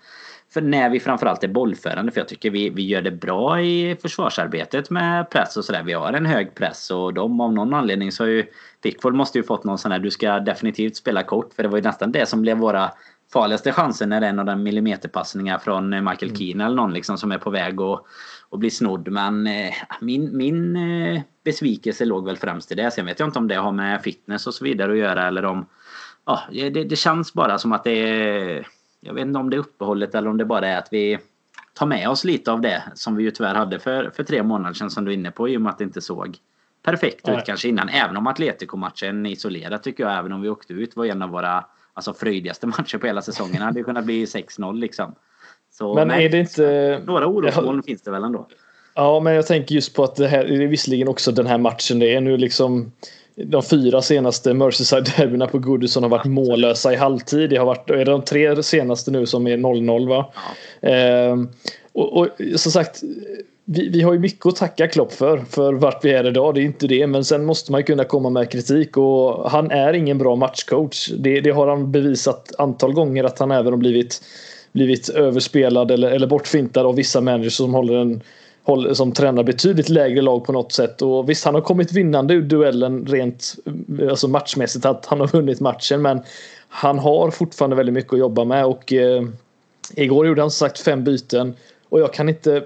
[0.50, 3.96] För när vi framförallt är bollförande, för jag tycker vi, vi gör det bra i
[4.02, 5.82] försvarsarbetet med press och sådär.
[5.82, 8.46] Vi har en hög press och de av någon anledning så har ju
[8.82, 11.54] Pickford måste ju fått någon sån här, du ska definitivt spela kort.
[11.54, 12.90] För det var ju nästan det som blev våra
[13.32, 16.36] farligaste det är en av de millimeterpassningar från Michael mm.
[16.36, 18.04] Keane eller någon liksom som är på väg att,
[18.50, 19.08] att bli snodd.
[19.08, 22.90] Men eh, min, min eh, besvikelse låg väl främst i det.
[22.90, 25.44] Sen vet jag inte om det har med fitness och så vidare att göra eller
[25.44, 25.66] om...
[26.24, 28.66] Ja, det, det känns bara som att det är...
[29.00, 31.18] Jag vet inte om det är uppehållet eller om det bara är att vi
[31.74, 34.74] tar med oss lite av det som vi ju tyvärr hade för, för tre månader
[34.74, 36.36] sedan som du är inne på i och med att det inte såg
[36.82, 37.88] perfekt ut kanske innan.
[37.88, 41.64] Även om Atletico-matchen isolerat tycker jag, även om vi åkte ut, var en av våra
[41.94, 43.56] alltså, fröjdigaste matcher på hela säsongen.
[43.58, 45.14] Det hade kunnat bli 6-0 liksom.
[45.70, 47.02] Så, men nej, är det inte...
[47.06, 47.82] Några orosmoln ja.
[47.86, 48.48] finns det väl ändå.
[48.94, 51.58] Ja, men jag tänker just på att det här det är visserligen också den här
[51.58, 51.98] matchen.
[51.98, 52.92] Det är nu liksom
[53.34, 57.50] de fyra senaste Merseyside-derbyna på Goodison har varit mållösa i halvtid.
[57.50, 60.32] Det har varit, är det de tre senaste nu som är 0-0 va?
[60.80, 60.88] Ja.
[60.88, 61.36] Eh,
[61.92, 63.02] och, och som sagt,
[63.64, 66.54] vi, vi har ju mycket att tacka Klopp för, för vart vi är idag.
[66.54, 69.92] Det är inte det, men sen måste man kunna komma med kritik och han är
[69.92, 71.10] ingen bra matchcoach.
[71.18, 74.22] Det, det har han bevisat antal gånger att han även har blivit,
[74.72, 78.22] blivit överspelad eller, eller bortfintad av vissa managers som håller en
[78.92, 81.02] som tränar betydligt lägre lag på något sätt.
[81.02, 83.54] Och visst, han har kommit vinnande ur duellen rent
[84.10, 86.02] alltså matchmässigt, att han har vunnit matchen.
[86.02, 86.20] Men
[86.68, 89.22] han har fortfarande väldigt mycket att jobba med och eh,
[89.94, 91.54] igår gjorde han som sagt fem byten.
[91.88, 92.62] Och jag kan inte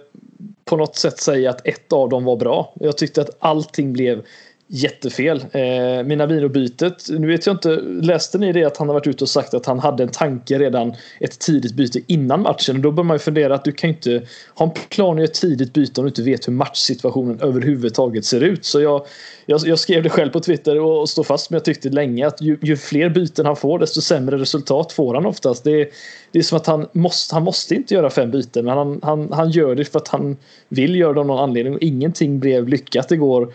[0.65, 2.75] på något sätt säga att ett av dem var bra.
[2.81, 4.25] Jag tyckte att allting blev
[4.69, 5.45] jättefel.
[5.53, 9.29] Eh, Minamino-bytet, nu vet jag inte, läste ni det att han har varit ute och
[9.29, 12.83] sagt att han hade en tanke redan ett tidigt byte innan matchen?
[12.83, 14.23] Då bör man ju fundera att du kan inte
[14.55, 18.41] ha en plan i ett tidigt byte om du inte vet hur matchsituationen överhuvudtaget ser
[18.41, 18.65] ut.
[18.65, 19.07] Så jag,
[19.47, 22.27] jag, jag skrev det själv på Twitter och, och står fast med jag tyckte länge
[22.27, 25.65] att ju, ju, fler byten han får desto sämre resultat får han oftast.
[25.65, 25.91] Det,
[26.33, 29.33] det är som att han måste, han måste inte göra fem byten men han, han,
[29.33, 30.37] han gör det för att han
[30.69, 33.53] vill göra det av någon anledning och ingenting blev lyckat igår.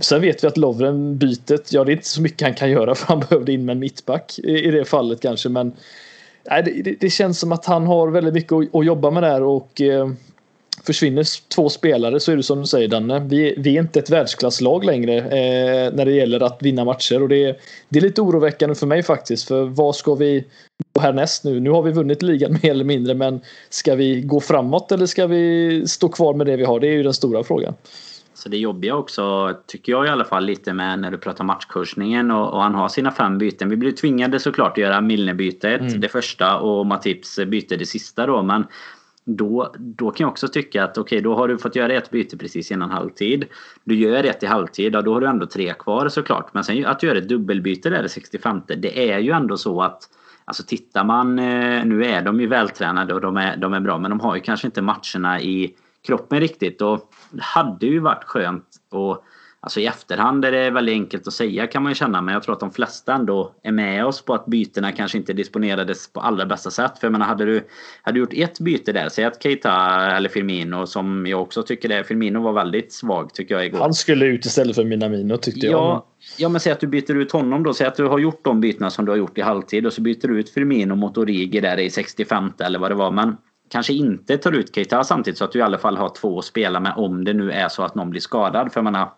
[0.00, 2.94] Sen vet vi att Lovren bytet, ja det är inte så mycket han kan göra
[2.94, 5.72] för han behövde in med en mittback i, i det fallet kanske men
[6.50, 9.22] nej, det, det, det, känns som att han har väldigt mycket att, att jobba med
[9.22, 10.08] där och eh,
[10.86, 13.20] försvinner två spelare så är det som du säger Danne.
[13.20, 17.28] Vi, vi är inte ett världsklasslag längre eh, när det gäller att vinna matcher och
[17.28, 20.44] det, det är lite oroväckande för mig faktiskt för vad ska vi
[20.92, 21.60] gå härnäst nu?
[21.60, 25.26] Nu har vi vunnit ligan mer eller mindre men ska vi gå framåt eller ska
[25.26, 26.80] vi stå kvar med det vi har?
[26.80, 27.74] Det är ju den stora frågan.
[28.42, 32.30] Så det jobbiga också, tycker jag i alla fall, lite med när du pratar matchkursningen
[32.30, 33.68] och, och han har sina fem byten.
[33.68, 36.00] Vi blir tvingade såklart att göra Milne-bytet, mm.
[36.00, 38.42] det första, och Matips byte det sista då.
[38.42, 38.66] Men
[39.24, 42.10] då, då kan jag också tycka att okej, okay, då har du fått göra ett
[42.10, 43.44] byte precis innan halvtid.
[43.84, 46.54] Du gör ett i halvtid, då har du ändå tre kvar såklart.
[46.54, 50.08] Men sen att göra ett dubbelbyte där i 65, det är ju ändå så att
[50.44, 53.98] Alltså tittar man, eh, nu är de ju vältränade och de är, de är bra
[53.98, 55.74] men de har ju kanske inte matcherna i
[56.06, 56.82] kroppen riktigt.
[56.82, 59.22] Och det hade ju varit skönt att
[59.64, 62.42] Alltså i efterhand är det väldigt enkelt att säga kan man ju känna men jag
[62.42, 66.20] tror att de flesta ändå är med oss på att bytena kanske inte disponerades på
[66.20, 66.98] allra bästa sätt.
[66.98, 67.66] För jag menar hade du,
[68.02, 69.72] hade du gjort ett byte där, säg att Keita
[70.16, 73.78] eller Firmino som jag också tycker det, Firmino var väldigt svag tycker jag igår.
[73.78, 76.02] Han skulle ut istället för Minamino tyckte ja, jag.
[76.38, 78.60] Ja men säg att du byter ut honom då, säg att du har gjort de
[78.60, 81.60] bytena som du har gjort i halvtid och så byter du ut Firmino mot Origi
[81.60, 83.10] där i 65 eller vad det var.
[83.10, 83.36] Men
[83.72, 86.44] kanske inte tar ut Keita samtidigt så att du i alla fall har två att
[86.44, 88.72] spela med om det nu är så att någon blir skadad.
[88.72, 89.12] För jag menar,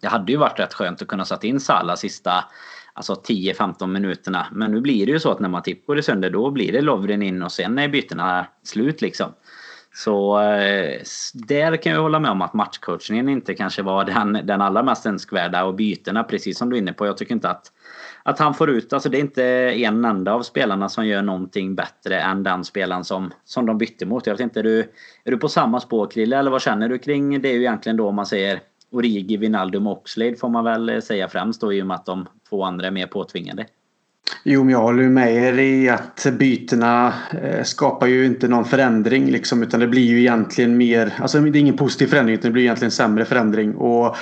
[0.00, 2.44] det hade ju varit rätt skönt att kunna sätta in Salah sista
[2.92, 4.46] alltså 10-15 minuterna.
[4.52, 7.22] Men nu blir det ju så att när Matip går sönder då blir det Lovren
[7.22, 9.32] in och sen är bytena slut liksom.
[9.94, 11.00] Så eh,
[11.34, 15.06] där kan jag hålla med om att matchcoachningen inte kanske var den, den allra mest
[15.06, 17.06] önskvärda och bytena precis som du är inne på.
[17.06, 17.72] Jag tycker inte att,
[18.28, 21.74] att han får ut, alltså det är inte en enda av spelarna som gör någonting
[21.74, 24.26] bättre än den spelaren som, som de bytte mot.
[24.26, 24.80] Jag vet inte, är du,
[25.24, 27.96] är du på samma spår Krille eller vad känner du kring det är ju egentligen
[27.96, 28.60] då man säger
[28.90, 32.26] Origi, Wijnaldum och Oxlade får man väl säga främst då i och med att de
[32.48, 33.66] två andra är mer påtvingade.
[34.44, 37.12] Jo, men jag håller med er i att bytena
[37.42, 41.58] eh, skapar ju inte någon förändring liksom utan det blir ju egentligen mer, alltså det
[41.58, 43.74] är ingen positiv förändring utan det blir egentligen sämre förändring.
[43.74, 44.16] Och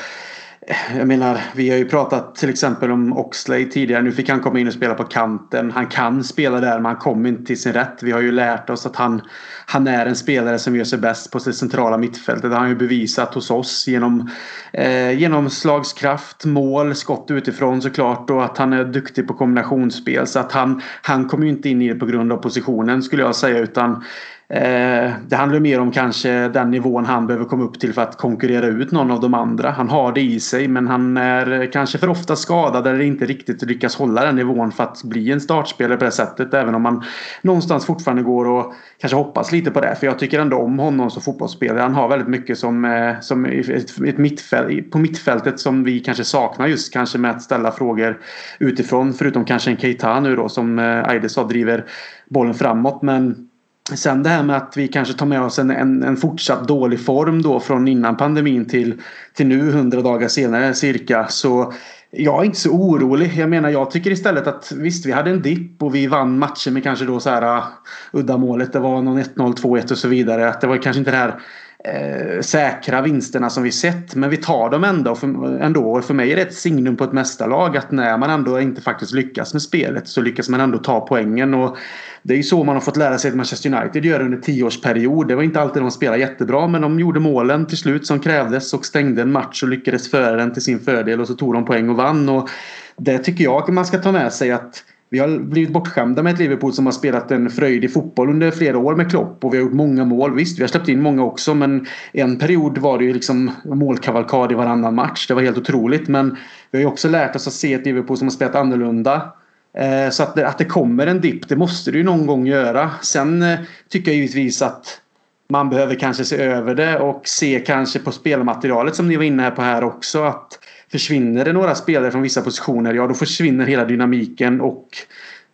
[0.96, 4.02] jag menar, vi har ju pratat till exempel om Oxlade tidigare.
[4.02, 5.70] Nu fick han komma in och spela på kanten.
[5.70, 8.02] Han kan spela där men han kommer inte till sin rätt.
[8.02, 9.22] Vi har ju lärt oss att han,
[9.66, 12.50] han är en spelare som gör sig bäst på det centrala mittfältet.
[12.50, 14.30] Det har han ju bevisat hos oss genom
[14.72, 20.26] eh, genomslagskraft, mål, skott utifrån såklart och att han är duktig på kombinationsspel.
[20.26, 23.22] Så att han, han kommer ju inte in i det på grund av positionen skulle
[23.22, 24.04] jag säga utan
[24.48, 28.16] Eh, det handlar mer om kanske den nivån han behöver komma upp till för att
[28.16, 29.70] konkurrera ut någon av de andra.
[29.70, 33.62] Han har det i sig men han är kanske för ofta skadad eller inte riktigt
[33.62, 36.54] lyckas hålla den nivån för att bli en startspelare på det sättet.
[36.54, 37.04] Även om man
[37.42, 39.96] någonstans fortfarande går och kanske hoppas lite på det.
[40.00, 41.80] För jag tycker ändå om honom som fotbollsspelare.
[41.80, 46.24] Han har väldigt mycket som, eh, som ett, ett mittfält, på mittfältet som vi kanske
[46.24, 48.20] saknar just kanske med att ställa frågor
[48.58, 49.12] utifrån.
[49.12, 51.84] Förutom kanske en Keita nu då som eh, Aide sa driver
[52.28, 53.02] bollen framåt.
[53.02, 53.48] Men
[53.94, 57.04] Sen det här med att vi kanske tar med oss en, en, en, fortsatt dålig
[57.04, 58.94] form då från innan pandemin till,
[59.34, 61.26] till nu 100 dagar senare cirka.
[61.28, 61.72] Så
[62.10, 63.32] jag är inte så orolig.
[63.36, 66.70] Jag menar jag tycker istället att visst vi hade en dipp och vi vann matcher
[66.70, 67.64] med kanske då så här uh,
[68.12, 68.72] uddamålet.
[68.72, 70.48] Det var någon 1-0, 2-1 och så vidare.
[70.48, 71.40] Att det var kanske inte det här
[71.86, 74.14] eh, säkra vinsterna som vi sett.
[74.14, 75.14] Men vi tar dem ändå.
[75.14, 75.26] För,
[75.60, 76.02] ändå.
[76.02, 79.12] För mig är det ett signum på ett mästarlag att när man ändå inte faktiskt
[79.12, 81.54] lyckas med spelet så lyckas man ändå ta poängen.
[81.54, 81.76] Och
[82.22, 85.28] det är ju så man har fått lära sig att Manchester United gör under tioårsperiod.
[85.28, 88.74] Det var inte alltid de spelade jättebra men de gjorde målen till slut som krävdes
[88.74, 91.64] och stängde en match och lyckades föra den till sin fördel och så tog de
[91.64, 92.28] poäng och vann.
[92.28, 92.48] Och
[92.96, 96.32] det tycker jag att man ska ta med sig att vi har blivit bortskämda med
[96.32, 99.58] ett Liverpool som har spelat en fröjdig fotboll under flera år med Klopp och vi
[99.58, 100.34] har gjort många mål.
[100.34, 104.52] Visst, vi har släppt in många också men en period var det ju liksom målkavalkad
[104.52, 105.26] i varannan match.
[105.28, 106.36] Det var helt otroligt men
[106.70, 109.32] vi har ju också lärt oss att se ett Liverpool som har spelat annorlunda.
[109.78, 112.46] Eh, så att det, att det kommer en dipp, det måste det ju någon gång
[112.46, 112.90] göra.
[113.02, 115.00] Sen eh, tycker jag givetvis att
[115.48, 119.50] man behöver kanske se över det och se kanske på spelmaterialet som ni var inne
[119.50, 120.58] på här också att
[120.98, 124.88] försvinner det några spelare från vissa positioner, ja då försvinner hela dynamiken och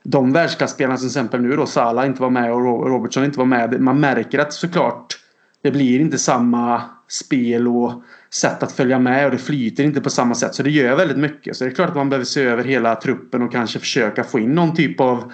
[0.05, 3.47] de världsklasspelarna som till exempel nu då Salah inte var med och Robertson inte var
[3.47, 3.81] med.
[3.81, 5.19] Man märker att såklart
[5.63, 10.11] det blir inte samma spel och sätt att följa med och det flyter inte på
[10.11, 10.55] samma sätt.
[10.55, 11.57] Så det gör väldigt mycket.
[11.57, 14.39] Så det är klart att man behöver se över hela truppen och kanske försöka få
[14.39, 15.33] in någon typ av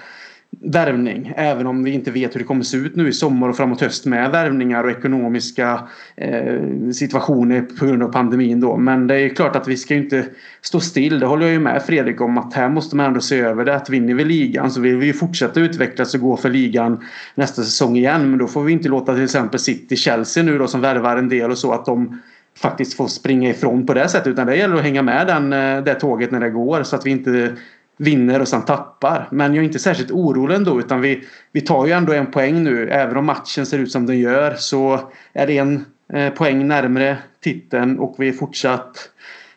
[0.61, 1.33] värvning.
[1.35, 3.81] Även om vi inte vet hur det kommer se ut nu i sommar och framåt
[3.81, 8.77] höst med värvningar och ekonomiska eh, situationer på grund av pandemin då.
[8.77, 10.25] Men det är klart att vi ska inte
[10.61, 11.19] stå still.
[11.19, 13.75] Det håller jag ju med Fredrik om att här måste man ändå se över det.
[13.75, 17.03] Att vinner vi ligan så vill vi fortsätta utvecklas och gå för ligan
[17.35, 18.29] nästa säsong igen.
[18.29, 21.29] Men då får vi inte låta till exempel City, Chelsea nu då som värvar en
[21.29, 22.21] del och så att de
[22.57, 24.27] faktiskt får springa ifrån på det sättet.
[24.27, 27.05] Utan det gäller att hänga med den, eh, det tåget när det går så att
[27.05, 27.55] vi inte
[27.99, 29.27] vinner och sen tappar.
[29.31, 32.63] Men jag är inte särskilt orolig ändå utan vi, vi tar ju ändå en poäng
[32.63, 32.89] nu.
[32.89, 37.17] Även om matchen ser ut som den gör så är det en eh, poäng närmre
[37.43, 39.09] titeln och vi är fortsatt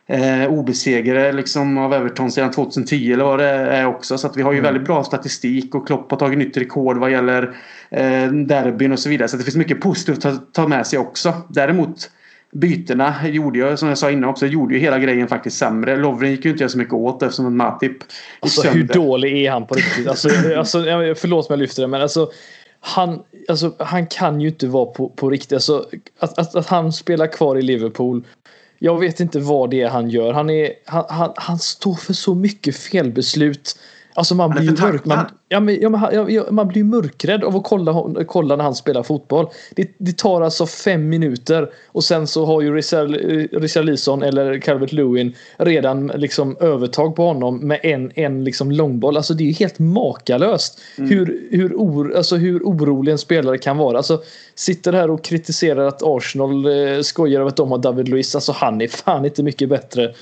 [0.07, 4.18] eh, obesegrade liksom av Everton sedan 2010 eller vad det är också.
[4.18, 4.72] Så att vi har ju mm.
[4.72, 7.57] väldigt bra statistik och Klopp har tagit nytt rekord vad gäller
[7.90, 9.28] eh, derbyn och så vidare.
[9.28, 11.35] Så det finns mycket positivt att ta med sig också.
[11.48, 12.11] Däremot
[12.52, 15.96] bytena gjorde ju, som jag sa innan också, gjorde ju hela grejen faktiskt sämre.
[15.96, 17.96] Lovren gick ju inte så mycket åt eftersom Matip
[18.40, 20.08] Alltså hur dålig är han på riktigt?
[20.08, 20.82] Alltså, alltså,
[21.16, 22.30] förlåt om jag lyfter det men alltså
[22.80, 25.52] han, alltså, han kan ju inte vara på, på riktigt.
[25.52, 25.88] Alltså,
[26.18, 28.24] att, att, att han spelar kvar i Liverpool.
[28.78, 30.32] Jag vet inte vad det är han gör.
[30.32, 33.78] Han, är, han, han, han står för så mycket felbeslut.
[34.14, 37.57] Alltså man blir, ju mörk, man, ja, men, ja, man, ja, man blir mörkrädd av
[37.57, 39.46] att kolla, kolla när han spelar fotboll.
[39.77, 45.35] Det, det tar alltså fem minuter och sen så har ju Richarlison eller Calvert Lewin
[45.57, 49.16] redan liksom övertag på honom med en, en liksom långboll.
[49.16, 51.11] Alltså det är ju helt makalöst mm.
[51.11, 53.96] hur, hur, or, alltså hur orolig en spelare kan vara.
[53.96, 54.22] Alltså,
[54.54, 58.34] sitter här och kritiserar att Arsenal eh, skojar över att de har David Luiz.
[58.34, 60.14] Alltså han är fan inte mycket bättre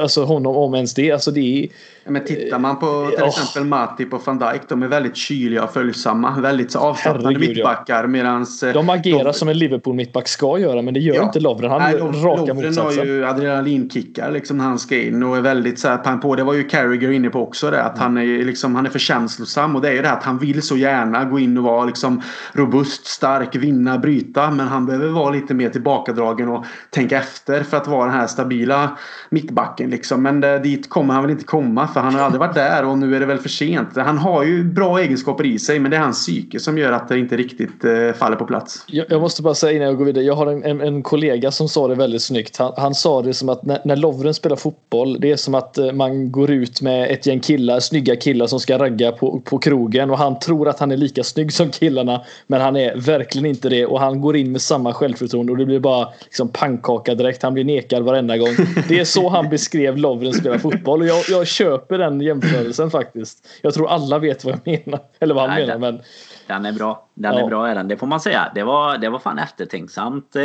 [0.00, 1.12] Alltså honom om ens det.
[1.12, 1.68] Alltså det är,
[2.10, 3.28] men tittar man på till oh.
[3.28, 4.62] exempel Matip och van Dijk.
[4.68, 6.40] De är väldigt kyliga och följsamma.
[6.40, 8.06] Väldigt avslappnade mittbackar.
[8.06, 10.82] Medans, eh, de agerar de, som en Liverpool-mittback ska göra.
[10.82, 11.24] Men det gör ja.
[11.24, 11.70] inte Lovren.
[11.70, 12.98] Han är raka Lovren motsatsen.
[12.98, 15.22] har ju adrenalinkickar liksom när han ska in.
[15.22, 16.34] Och är väldigt så här, pang på.
[16.34, 17.70] Det var ju Carragher inne på också.
[17.70, 18.02] Det, att mm.
[18.02, 19.76] han, är, liksom, han är för känslosam.
[19.76, 22.22] Och det är ju det att han vill så gärna gå in och vara liksom,
[22.52, 24.50] robust, stark, vinna, bryta.
[24.50, 28.26] Men han behöver vara lite mer tillbakadragen och tänka efter för att vara den här
[28.26, 28.98] stabila
[29.30, 29.90] mittbacken.
[29.90, 30.22] Liksom.
[30.22, 31.88] Men det, dit kommer han väl inte komma.
[31.88, 33.88] För han har aldrig varit där och nu är det väl för sent.
[33.96, 37.08] Han har ju bra egenskaper i sig men det är hans psyke som gör att
[37.08, 38.84] det inte riktigt eh, faller på plats.
[38.86, 40.24] Jag, jag, måste bara säga innan jag går vidare.
[40.24, 42.56] Jag har en, en, en kollega som sa det väldigt snyggt.
[42.56, 45.78] Han, han sa det som att när, när Lovren spelar fotboll det är som att
[45.78, 49.58] eh, man går ut med ett gäng killar, snygga killar som ska ragga på, på
[49.58, 53.46] krogen och han tror att han är lika snygg som killarna men han är verkligen
[53.48, 57.14] inte det och han går in med samma självförtroende och det blir bara liksom pannkaka
[57.14, 57.42] direkt.
[57.42, 58.56] Han blir nekad varenda gång.
[58.88, 63.48] Det är så han beskrev Lovren spelar fotboll och jag, jag köper den jämförelsen faktiskt.
[63.62, 65.00] Jag tror alla vet vad jag menar.
[65.20, 65.80] Eller vad han Nej, menar.
[65.80, 66.04] Den, men...
[66.46, 67.08] den är bra.
[67.14, 67.40] Den ja.
[67.40, 67.88] är bra är den.
[67.88, 68.52] Det får man säga.
[68.54, 70.36] Det var, det var fan eftertänksamt.
[70.36, 70.42] Eh,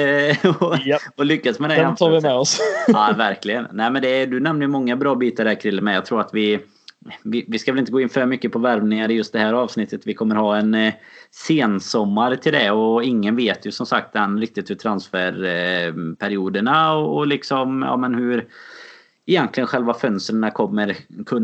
[0.59, 1.01] och, yep.
[1.15, 1.75] och lyckas med det.
[1.75, 2.59] Den tar vi med oss.
[2.87, 3.67] ja, verkligen.
[3.71, 5.81] Nej, men det, du nämner många bra bitar där Krille.
[5.81, 6.59] Men jag tror att vi,
[7.23, 9.53] vi, vi ska väl inte gå in för mycket på värvningar i just det här
[9.53, 10.07] avsnittet.
[10.07, 10.93] Vi kommer ha en eh,
[11.31, 17.17] sensommar till det och ingen vet ju som sagt än riktigt hur transferperioderna eh, och,
[17.17, 18.47] och liksom ja, men hur
[19.25, 20.97] egentligen själva fönstren kommer,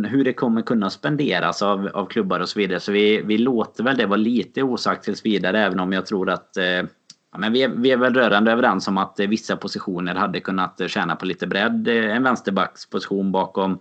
[0.07, 2.79] hur det kommer kunna spenderas av, av klubbar och så vidare.
[2.79, 6.29] Så vi, vi låter väl det vara lite osagt tills vidare även om jag tror
[6.29, 6.83] att eh,
[7.31, 10.39] ja, men vi, är, vi är väl rörande överens om att eh, vissa positioner hade
[10.39, 11.87] kunnat eh, tjäna på lite bredd.
[11.87, 13.79] Eh, en vänsterbacksposition bakom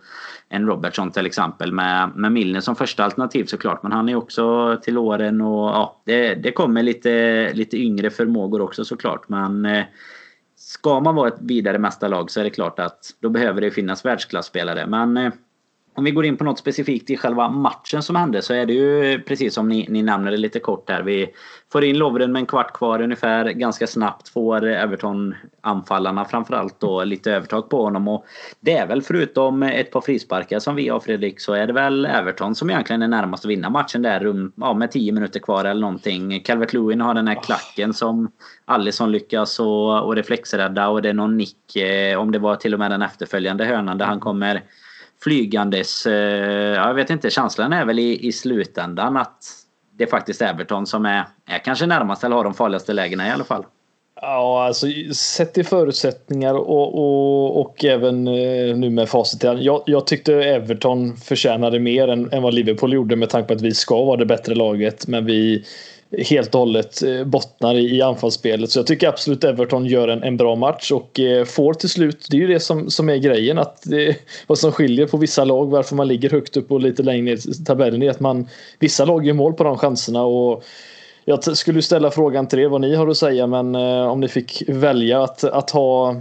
[0.48, 3.82] en Robertson till exempel med, med Milner som första alternativ såklart.
[3.82, 8.60] Men han är också till åren och ja, det, det kommer lite, lite yngre förmågor
[8.60, 9.28] också såklart.
[9.28, 9.68] Men
[10.56, 14.04] ska man vara ett vidare mästarlag så är det klart att då behöver det finnas
[14.04, 14.86] världsklasspelare.
[14.86, 15.32] Men
[15.98, 18.72] om vi går in på något specifikt i själva matchen som hände så är det
[18.72, 21.02] ju precis som ni, ni nämnde lite kort där.
[21.02, 21.30] Vi
[21.72, 23.50] får in Lovren med en kvart kvar ungefär.
[23.50, 28.08] Ganska snabbt får Everton-anfallarna framförallt då lite övertag på honom.
[28.08, 28.24] Och
[28.60, 32.06] det är väl förutom ett par frisparkar som vi har Fredrik så är det väl
[32.06, 35.80] Everton som egentligen är närmast att vinna matchen där ja, med 10 minuter kvar eller
[35.80, 36.40] någonting.
[36.40, 38.30] Calvert Lewin har den här klacken som
[38.64, 42.74] Allison lyckas och, och reflexrädda och det är någon nick eh, om det var till
[42.74, 44.62] och med den efterföljande hörnan där han kommer
[45.22, 46.06] flygandes.
[46.06, 46.12] Eh,
[46.74, 49.44] jag vet inte, känslan är väl i, i slutändan att
[49.98, 53.30] det är faktiskt Everton som är, är kanske närmast eller har de farligaste lägena i
[53.30, 53.64] alla fall.
[54.20, 59.42] Ja, alltså sett till förutsättningar och, och, och även eh, nu med facit.
[59.42, 63.60] Jag, jag tyckte Everton förtjänade mer än, än vad Liverpool gjorde med tanke på att
[63.60, 65.06] vi ska vara det bättre laget.
[65.06, 65.64] Men vi,
[66.16, 68.70] helt och hållet eh, bottnar i anfallsspelet.
[68.70, 72.26] Så jag tycker absolut Everton gör en, en bra match och eh, får till slut,
[72.30, 74.16] det är ju det som, som är grejen, att det,
[74.46, 77.50] vad som skiljer på vissa lag, varför man ligger högt upp och lite längre ner
[77.50, 80.64] i tabellen är att man, vissa lag gör mål på de chanserna och
[81.24, 84.62] jag skulle ställa frågan till er vad ni har att säga men om ni fick
[84.68, 86.16] välja att, att ha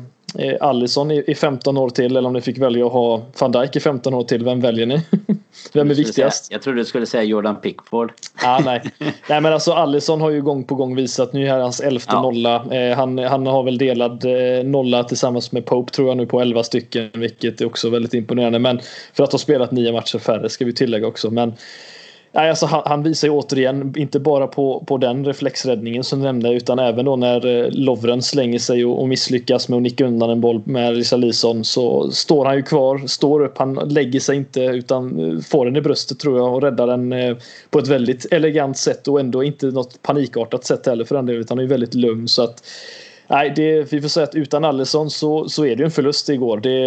[0.60, 3.76] Allison i, i 15 år till eller om ni fick välja att ha van Dijk
[3.76, 5.02] i 15 år till, vem väljer ni?
[5.74, 6.46] Vem är viktigast?
[6.46, 8.14] Säga, jag trodde du skulle säga Jordan Pickford.
[8.44, 8.82] Ah, nej.
[9.30, 12.22] nej men alltså Allison har ju gång på gång visat, nu är hans elfte ja.
[12.22, 12.76] nolla.
[12.76, 16.42] Eh, han, han har väl delad eh, nolla tillsammans med Pope tror jag nu på
[16.42, 18.60] 11 stycken vilket är också väldigt imponerande.
[18.60, 18.80] Men
[19.14, 21.32] för att ha spelat nio matcher färre ska vi tillägga också.
[21.32, 21.54] Men
[22.32, 26.26] Nej, alltså han, han, visar ju återigen, inte bara på, på den reflexräddningen som du
[26.26, 30.06] nämnde, utan även då när eh, Lovren slänger sig och, och misslyckas med att nicka
[30.06, 34.38] undan en boll med Richarlison så står han ju kvar, står upp, han lägger sig
[34.38, 37.38] inte utan eh, får den i bröstet tror jag och räddar den eh,
[37.70, 41.42] på ett väldigt elegant sätt och ändå inte något panikartat sätt heller för den delen,
[41.42, 42.64] utan han är väldigt lugn så att
[43.30, 46.30] Nej, det, vi får säga att utan Allison så, så är det ju en förlust
[46.30, 46.58] igår.
[46.58, 46.80] Det,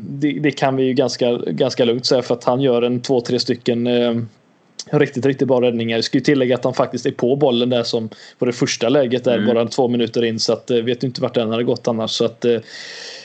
[0.00, 3.20] det, det, kan vi ju ganska, ganska lugnt säga för att han gör en två,
[3.20, 3.86] tre stycken
[4.90, 5.96] Riktigt, riktigt bra räddningar.
[5.96, 8.88] Jag ska ju tillägga att han faktiskt är på bollen där som på det första
[8.88, 9.54] läget där mm.
[9.54, 12.24] bara två minuter in så att eh, vet inte vart den hade gått annars så
[12.24, 12.58] att eh,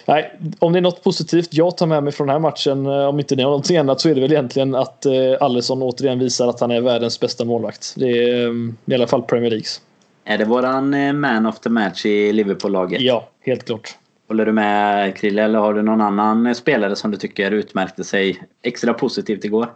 [0.07, 3.07] Nej, om det är något positivt jag tar med mig från den här matchen, eh,
[3.07, 5.05] om inte ni har någonting annat, så är det väl egentligen att
[5.39, 7.93] Allison återigen visar att han är världens bästa målvakt.
[7.97, 9.81] Det är i alla fall Premier Leagues.
[10.25, 13.01] Är det våran man of the match i Liverpool-laget?
[13.01, 13.95] Ja, helt klart.
[14.27, 18.43] Håller du med Krille eller har du någon annan spelare som du tycker utmärkte sig
[18.63, 19.67] extra positivt igår?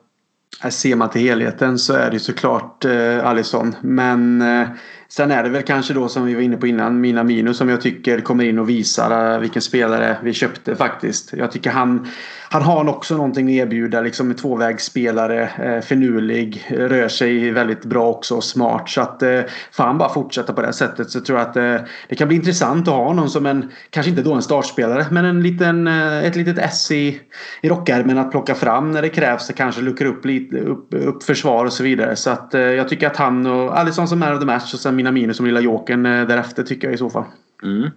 [0.69, 3.75] Ser man till helheten så är det såklart eh, Alisson.
[3.81, 4.67] Men eh,
[5.09, 7.69] sen är det väl kanske då som vi var inne på innan Mina Minus som
[7.69, 11.33] jag tycker kommer in och visar eh, vilken spelare vi köpte faktiskt.
[11.33, 12.07] Jag tycker han
[12.51, 14.01] han har också någonting att erbjuda.
[14.01, 15.49] Liksom en tvåvägsspelare.
[15.63, 16.65] Eh, finurlig.
[16.69, 18.89] Rör sig väldigt bra också och smart.
[18.89, 19.41] Så att eh,
[19.71, 21.75] får han bara fortsätta på det sättet så tror jag att eh,
[22.09, 25.25] det kan bli intressant att ha någon som en, kanske inte då en startspelare, men
[25.25, 27.21] en liten, eh, ett litet S i,
[27.61, 29.47] i rockärmen att plocka fram när det krävs.
[29.47, 32.15] Det kanske luckar upp lite upp, upp försvar och så vidare.
[32.15, 34.79] Så att eh, jag tycker att han och Alisson som är of the match och
[34.79, 37.25] sen mina minus som lilla jokern eh, därefter tycker jag i så fall.
[37.63, 37.89] Mm.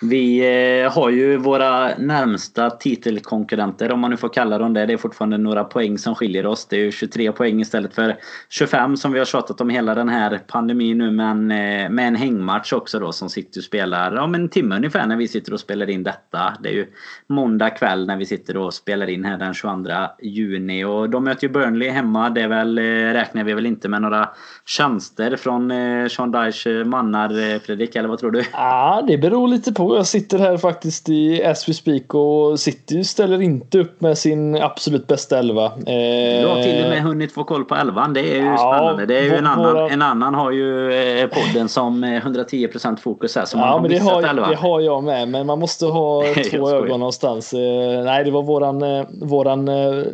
[0.00, 0.38] Vi
[0.82, 4.86] eh, har ju våra närmsta titelkonkurrenter om man nu får kalla dem det.
[4.86, 6.66] Det är fortfarande några poäng som skiljer oss.
[6.66, 8.16] Det är ju 23 poäng istället för
[8.50, 11.10] 25 som vi har tjatat om hela den här pandemin nu.
[11.10, 15.16] Men eh, med en hängmatch också då som City spelar om en timme ungefär när
[15.16, 16.56] vi sitter och spelar in detta.
[16.62, 16.86] Det är ju
[17.26, 19.90] måndag kväll när vi sitter och spelar in här den 22
[20.22, 20.84] juni.
[20.84, 22.30] Och de möter ju Burnley hemma.
[22.30, 22.82] Det väl, eh,
[23.12, 24.28] räknar vi väl inte med några
[24.66, 25.72] tjänster från
[26.10, 28.44] Sean Dyche mannar Fredrik, eller vad tror du?
[28.52, 33.04] Ja, det beror lite på jag sitter här faktiskt i As We Speak och City
[33.04, 35.64] ställer inte upp med sin absolut bästa elva.
[35.64, 38.14] Eh, du har till och med hunnit få koll på elvan.
[38.14, 39.06] Det är ju ja, spännande.
[39.06, 43.44] Det är ju en, annan, en annan har ju eh, podden som 110% fokus här.
[43.44, 45.28] Så ja, men det har, det har jag med.
[45.28, 47.52] Men man måste ha två ögon någonstans.
[47.52, 49.64] Eh, nej, det var våran, våran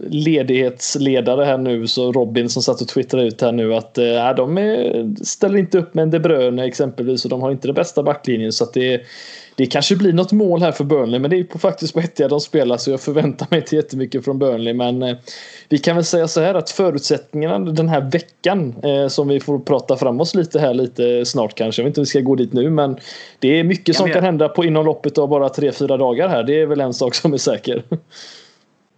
[0.01, 4.59] ledighetsledare här nu, så Robin som satt och twittrade ut här nu att äh, de
[4.59, 8.03] är, ställer inte upp med en De Bruyne exempelvis och de har inte den bästa
[8.03, 9.03] backlinjen så att det
[9.61, 12.30] det kanske blir något mål här för Burnley men det är på, faktiskt på Etihad
[12.30, 15.16] de spelar så jag förväntar mig inte jättemycket från Burnley men eh,
[15.68, 19.58] vi kan väl säga så här att förutsättningarna den här veckan eh, som vi får
[19.58, 21.82] prata fram oss lite här lite snart kanske.
[21.82, 22.96] Jag vet inte om vi ska gå dit nu men
[23.38, 26.42] det är mycket som kan hända på inom loppet av bara 3-4 dagar här.
[26.42, 27.82] Det är väl en sak som är säker.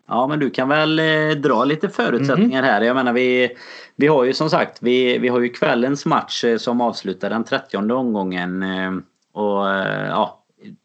[0.08, 2.80] Ja men du kan väl eh, dra lite förutsättningar här.
[2.80, 3.50] Jag menar vi
[3.96, 7.44] vi har ju som sagt vi, vi har ju kvällens match eh, som avslutar den
[7.44, 8.62] 30 omgången.
[8.62, 8.92] Eh,
[9.34, 9.66] och
[10.08, 10.41] ja,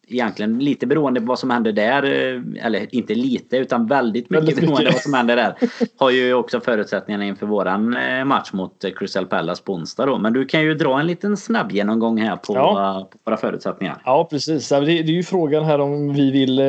[0.07, 4.43] egentligen lite beroende på vad som händer där, eh, eller inte lite utan väldigt mycket,
[4.43, 5.55] väldigt beroende på vad som händer där.
[5.97, 10.17] Har ju också förutsättningarna inför våran eh, match mot eh, Crystal Palace på onsdag då.
[10.17, 13.09] Men du kan ju dra en liten snabb genomgång här på, ja.
[13.11, 14.01] på våra förutsättningar.
[14.05, 14.69] Ja precis.
[14.69, 16.61] Det är, ju frågan här om vi vill,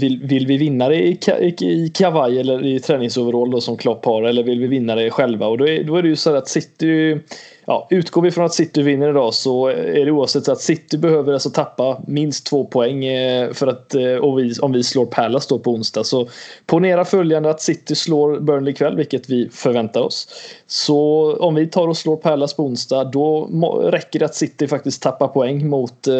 [0.00, 1.18] vill, vill vi vinna det i,
[1.60, 5.46] i kavaj eller i träningsoverall då som Klopp har eller vill vi vinna det själva?
[5.46, 7.20] Och då är, då är det ju så att City
[7.66, 11.32] ja, utgår vi från att City vinner idag så är det oavsett att City behöver
[11.32, 15.46] alltså tappa minst två poäng eh, för att eh, och vi, om vi slår Palace
[15.50, 16.04] då på onsdag.
[16.04, 16.28] Så
[16.66, 20.28] ponera följande att City slår Burnley ikväll, vilket vi förväntar oss.
[20.66, 23.48] Så om vi tar och slår Palace på onsdag då
[23.82, 26.14] räcker det att City faktiskt tappar poäng mot eh,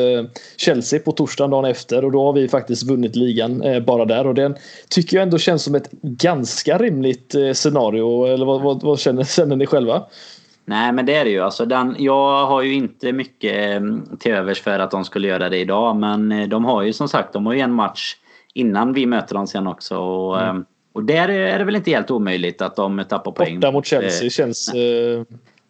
[0.56, 4.34] Chelsea på torsdagen dagen efter och då har vi faktiskt vunnit ligan bara där och
[4.34, 4.54] den
[4.88, 8.24] tycker jag ändå känns som ett ganska rimligt scenario.
[8.24, 10.02] Eller vad, vad, vad känner, känner ni själva?
[10.68, 11.40] Nej men det är det ju.
[11.40, 13.80] Alltså den, jag har ju inte mycket eh,
[14.18, 15.96] till övers för att de skulle göra det idag.
[15.96, 18.16] Men eh, de har ju som sagt de har ju en match
[18.54, 19.98] innan vi möter dem sen också.
[19.98, 20.56] Och, mm.
[20.56, 20.62] Eh,
[20.92, 23.60] och där är det väl inte helt omöjligt att de tappar poäng.
[23.60, 24.72] Borta mot Chelsea känns...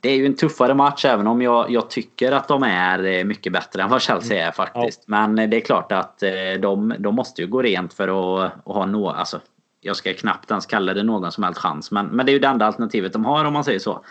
[0.01, 3.53] Det är ju en tuffare match även om jag, jag tycker att de är mycket
[3.53, 5.05] bättre än vad Chelsea är faktiskt.
[5.07, 5.27] Ja.
[5.27, 6.23] Men det är klart att
[6.61, 9.17] de, de måste ju gå rent för att, att ha något.
[9.17, 9.41] Alltså,
[9.81, 11.91] jag ska knappt ens kalla det någon som helst chans.
[11.91, 14.05] Men, men det är ju det enda alternativet de har om man säger så.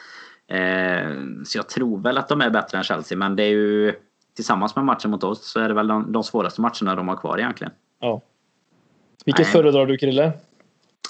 [0.47, 1.09] Eh,
[1.45, 3.93] så jag tror väl att de är bättre än Chelsea men det är ju
[4.35, 7.15] tillsammans med matchen mot oss så är det väl de, de svåraste matcherna de har
[7.15, 7.73] kvar egentligen.
[8.01, 8.21] Ja.
[9.25, 9.51] Vilket Nej.
[9.51, 10.31] föredrar du Krille?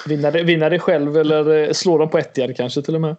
[0.07, 3.15] Vinna det, vinna det själv eller slå dem på ett kanske till och med?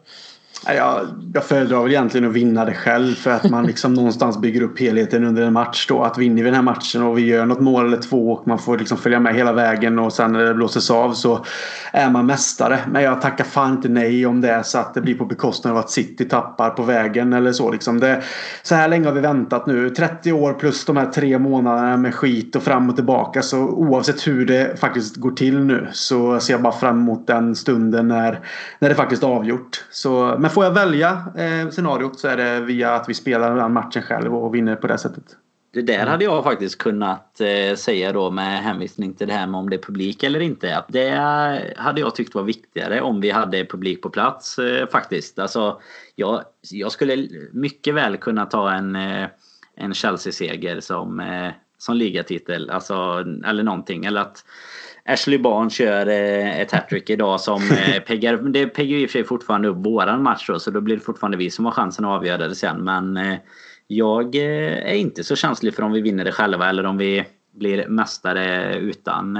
[0.64, 4.62] Jag, jag föredrar väl egentligen att vinna det själv för att man liksom någonstans bygger
[4.62, 5.86] upp helheten under en match.
[5.88, 6.02] Då.
[6.02, 8.58] Att vinner vi den här matchen och vi gör något mål eller två och man
[8.58, 11.44] får liksom följa med hela vägen och sen när det blåses av så
[11.92, 12.78] är man mästare.
[12.90, 15.72] Men jag tackar fan inte nej om det är så att det blir på bekostnad
[15.72, 17.72] av att City tappar på vägen eller så.
[17.72, 18.22] Liksom det,
[18.62, 19.90] så här länge har vi väntat nu.
[19.90, 23.42] 30 år plus de här tre månaderna med skit och fram och tillbaka.
[23.42, 27.56] Så oavsett hur det faktiskt går till nu så ser jag bara fram emot den
[27.56, 28.40] stunden när,
[28.78, 29.84] när det faktiskt är avgjort.
[29.90, 33.72] Så, men får jag välja eh, scenariot så är det via att vi spelar den
[33.72, 35.24] matchen själv och vinner på det sättet.
[35.72, 39.58] Det där hade jag faktiskt kunnat eh, säga då med hänvisning till det här med
[39.58, 40.76] om det är publik eller inte.
[40.76, 41.10] Att det
[41.76, 45.38] hade jag tyckt var viktigare om vi hade publik på plats eh, faktiskt.
[45.38, 45.80] Alltså,
[46.14, 49.28] jag, jag skulle mycket väl kunna ta en, eh,
[49.76, 52.70] en Chelsea-seger som, eh, som ligatitel.
[52.70, 54.04] Alltså, eller någonting.
[54.04, 54.44] Eller att
[55.06, 59.18] Ashley Barnes kör eh, ett hattrick idag som eh, peggar, det peggar i och för
[59.18, 62.04] sig fortfarande upp våran match då, så då blir det fortfarande vi som har chansen
[62.04, 62.84] att avgöra det sen.
[62.84, 63.38] Men eh,
[63.86, 67.88] jag är inte så känslig för om vi vinner det själva eller om vi blir
[67.88, 69.36] mästare utan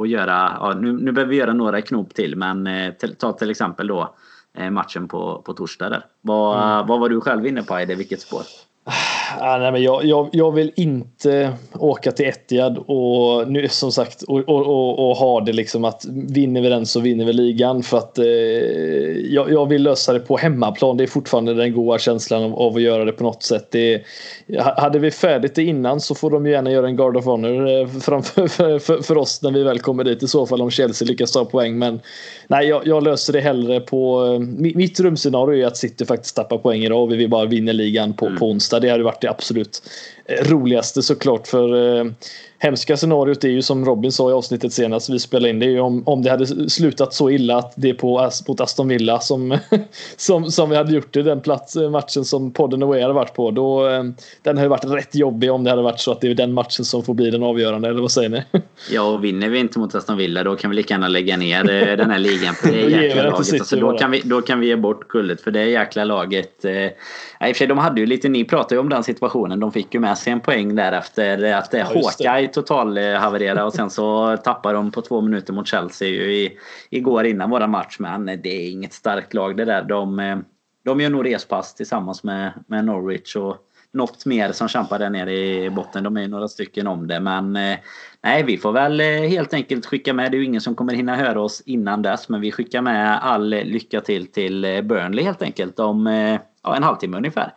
[0.00, 0.56] att göra...
[0.60, 2.68] Ja, nu, nu behöver vi göra några knop till men
[3.18, 4.14] ta till exempel då
[4.70, 6.04] matchen på, på torsdag där.
[6.20, 6.86] Vad, mm.
[6.86, 7.94] vad var du själv inne på Eide?
[7.94, 8.42] Vilket spår?
[9.40, 14.22] Ah, nej, men jag, jag, jag, vill inte åka till Etihad och nu som sagt
[14.22, 17.82] och, och, och, och, ha det liksom att vinner vi den så vinner vi ligan
[17.82, 18.24] för att eh,
[19.34, 20.96] jag, jag, vill lösa det på hemmaplan.
[20.96, 23.68] Det är fortfarande den goda känslan av, av att göra det på något sätt.
[23.70, 24.02] Det,
[24.58, 27.86] hade vi färdigt det innan så får de gärna göra en Guard of Honor eh,
[27.86, 31.08] framför för, för, för, oss när vi väl kommer dit i så fall om Chelsea
[31.08, 31.78] lyckas ta poäng.
[31.78, 32.00] Men
[32.48, 34.38] nej, jag, jag löser det hellre på eh,
[34.74, 38.26] mitt rumscenario är att City faktiskt tappar poäng idag och vi bara vinner ligan på,
[38.26, 38.38] mm.
[38.38, 38.80] på onsdag.
[38.80, 39.82] Det hade varit det absolut
[40.26, 42.04] eh, roligaste såklart för eh,
[42.58, 45.70] hemska scenariot är ju som Robin sa i avsnittet senast vi spelade in det är
[45.70, 49.20] ju om, om det hade slutat så illa att det är på, mot Aston Villa
[49.20, 49.58] som,
[50.16, 53.34] som, som vi hade gjort det den plats, eh, matchen som podden Away hade varit
[53.34, 53.50] på.
[53.50, 53.88] Då,
[54.42, 56.84] den hade varit rätt jobbig om det hade varit så att det är den matchen
[56.84, 58.42] som får bli den avgörande eller vad säger ni?
[58.90, 61.64] Ja och vinner vi inte mot Aston Villa då kan vi lika gärna lägga ner
[61.96, 63.52] den här ligan för det jäkla laget.
[63.52, 66.64] Alltså, då, kan vi, då kan vi ge bort guldet för det jäkla laget
[67.48, 69.60] i och för sig, de hade ju lite, ni pratade ju om den situationen.
[69.60, 73.72] De fick ju med sig en poäng där efter att ja, Hawkeye total havererade och
[73.72, 76.58] sen så tappade de på två minuter mot Chelsea i,
[76.90, 77.96] igår innan våra match.
[77.98, 79.82] Men det är inget starkt lag det där.
[79.82, 80.42] De,
[80.84, 83.56] de gör nog respass tillsammans med, med Norwich och
[83.92, 86.04] något mer som kämpar där nere i botten.
[86.04, 87.52] De är ju några stycken om det men
[88.22, 90.30] nej vi får väl helt enkelt skicka med.
[90.30, 93.24] Det är ju ingen som kommer hinna höra oss innan dess men vi skickar med
[93.24, 95.76] all lycka till till Burnley helt enkelt.
[95.76, 96.06] De
[96.62, 97.54] ja, en halvtimme ungefär.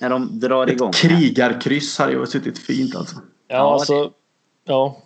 [0.00, 0.88] När de drar igång.
[0.88, 3.16] Ett krigarkryss hade ju suttit fint alltså.
[3.48, 4.10] Ja, ja alltså.
[4.68, 4.96] Ja.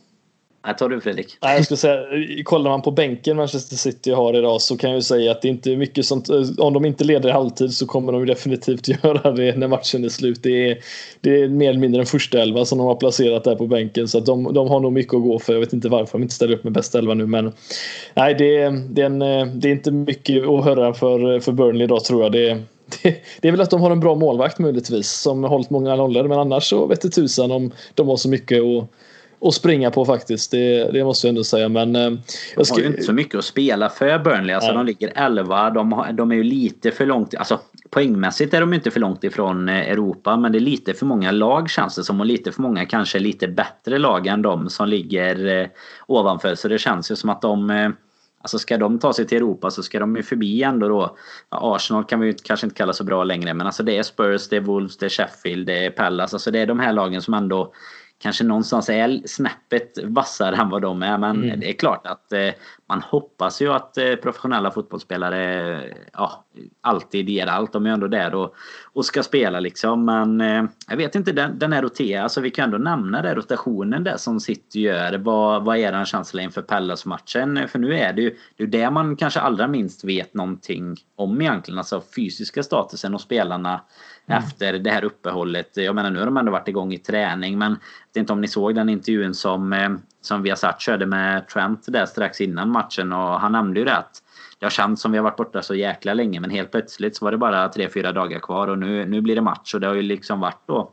[0.67, 1.37] Nej, tar du Fredrik.
[1.43, 2.03] Nej, jag skulle säga,
[2.45, 5.73] kollar man på bänken Manchester City har idag så kan jag säga att det inte
[5.73, 6.29] är mycket sånt.
[6.59, 10.09] Om de inte leder i halvtid så kommer de definitivt göra det när matchen är
[10.09, 10.43] slut.
[10.43, 10.79] Det är,
[11.21, 14.09] det är mer eller mindre den första elva som de har placerat där på bänken.
[14.09, 15.53] Så att de, de har nog mycket att gå för.
[15.53, 17.27] Jag vet inte varför de inte ställer upp med bästa elva nu.
[17.27, 17.53] Men
[18.15, 19.19] nej, det, det, är en,
[19.61, 22.33] det är inte mycket att höra för, för Burnley idag tror jag.
[22.33, 22.59] Det,
[23.03, 25.97] det, det, är väl att de har en bra målvakt möjligtvis som har hållit många
[25.97, 28.89] nollor men annars så vet det tusan om de har så mycket att,
[29.43, 30.51] att springa på faktiskt.
[30.51, 31.69] Det, det måste jag ändå säga.
[31.69, 32.11] Men, eh,
[32.57, 34.55] de har ju inte så mycket att spela för Burnley.
[34.55, 35.71] Alltså, de ligger 11.
[35.71, 37.35] De, har, de är ju lite för långt.
[37.35, 41.07] Alltså, poängmässigt är de inte för långt ifrån eh, Europa men det är lite för
[41.07, 44.69] många lag känns det som och lite för många kanske lite bättre lag än de
[44.69, 45.67] som ligger eh,
[46.07, 46.55] ovanför.
[46.55, 47.93] Så det känns ju som att de
[48.43, 51.17] Alltså ska de ta sig till Europa så ska de ju förbi ändå då.
[51.51, 54.03] Ja, Arsenal kan vi ju kanske inte kalla så bra längre men alltså det är
[54.03, 56.37] Spurs, det är Wolves, det är Sheffield, det är Palace.
[56.37, 57.73] Alltså det är de här lagen som ändå
[58.23, 61.19] kanske någonstans är snäppet vassare än vad de är.
[61.19, 61.61] Men mm.
[61.61, 62.49] det är klart att eh,
[62.89, 65.81] man hoppas ju att eh, professionella fotbollsspelare
[66.13, 66.45] ja,
[66.81, 67.73] alltid ger allt.
[67.73, 68.55] De är ändå där och,
[68.93, 70.05] och ska spela liksom.
[70.05, 73.35] Men eh, jag vet inte, den, den här roterar, alltså vi kan ändå nämna det,
[73.35, 75.19] rotationen där som City gör.
[75.19, 77.69] Vad, vad är den känsla inför Pallas-matchen?
[77.69, 81.41] För nu är det ju det, är det man kanske allra minst vet någonting om
[81.41, 81.79] egentligen.
[81.79, 83.81] Alltså fysiska statusen och spelarna
[84.27, 84.43] mm.
[84.43, 85.77] efter det här uppehållet.
[85.77, 88.41] Jag menar nu har de ändå varit igång i träning men jag vet inte om
[88.41, 93.13] ni såg den intervjun som, eh, som Viasat körde med Trent där strax innan matchen
[93.13, 94.23] och han nämnde ju det att
[94.59, 97.25] det har känts som vi har varit borta så jäkla länge men helt plötsligt så
[97.25, 99.87] var det bara tre fyra dagar kvar och nu, nu blir det match och det
[99.87, 100.93] har ju liksom varit då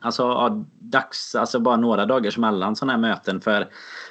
[0.00, 3.68] Alltså ja, dags, alltså bara några dagars mellan sådana här möten för,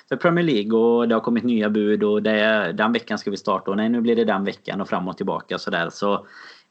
[0.10, 3.38] för Premier League och det har kommit nya bud och det, den veckan ska vi
[3.38, 6.28] starta och nej nu blir det den veckan och fram och tillbaka sådär så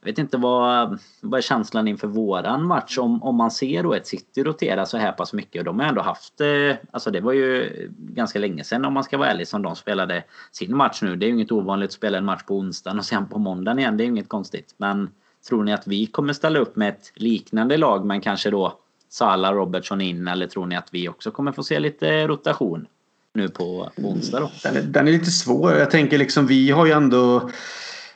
[0.07, 3.95] jag vet inte vad, vad är känslan inför våran match om, om man ser då
[3.95, 5.61] ett City rotera så här pass mycket.
[5.61, 9.05] Och de har ändå haft, eh, alltså det var ju ganska länge sedan om man
[9.05, 11.17] ska vara ärlig som de spelade sin match nu.
[11.17, 13.79] Det är ju inget ovanligt att spela en match på onsdagen och sen på måndagen
[13.79, 13.97] igen.
[13.97, 14.75] Det är ju inget konstigt.
[14.77, 15.11] Men
[15.49, 18.79] tror ni att vi kommer ställa upp med ett liknande lag men kanske då
[19.09, 22.87] Salah Robertson in eller tror ni att vi också kommer få se lite rotation
[23.35, 24.51] nu på onsdag då?
[24.63, 25.73] Den är, den är lite svår.
[25.73, 27.51] Jag tänker liksom vi har ju ändå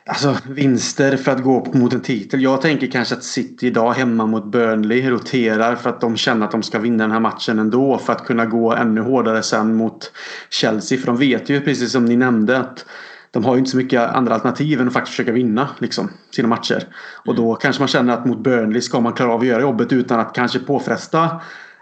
[0.07, 2.43] Alltså vinster för att gå mot en titel.
[2.43, 6.53] Jag tänker kanske att City idag hemma mot Burnley roterar för att de känner att
[6.53, 7.99] de ska vinna den här matchen ändå.
[7.99, 10.13] För att kunna gå ännu hårdare sen mot
[10.51, 10.99] Chelsea.
[10.99, 12.87] För de vet ju precis som ni nämnde att
[13.31, 16.49] de har ju inte så mycket andra alternativ än att faktiskt försöka vinna liksom, sina
[16.49, 16.85] matcher.
[17.25, 19.93] Och då kanske man känner att mot Burnley ska man klara av att göra jobbet
[19.93, 21.41] utan att kanske påfresta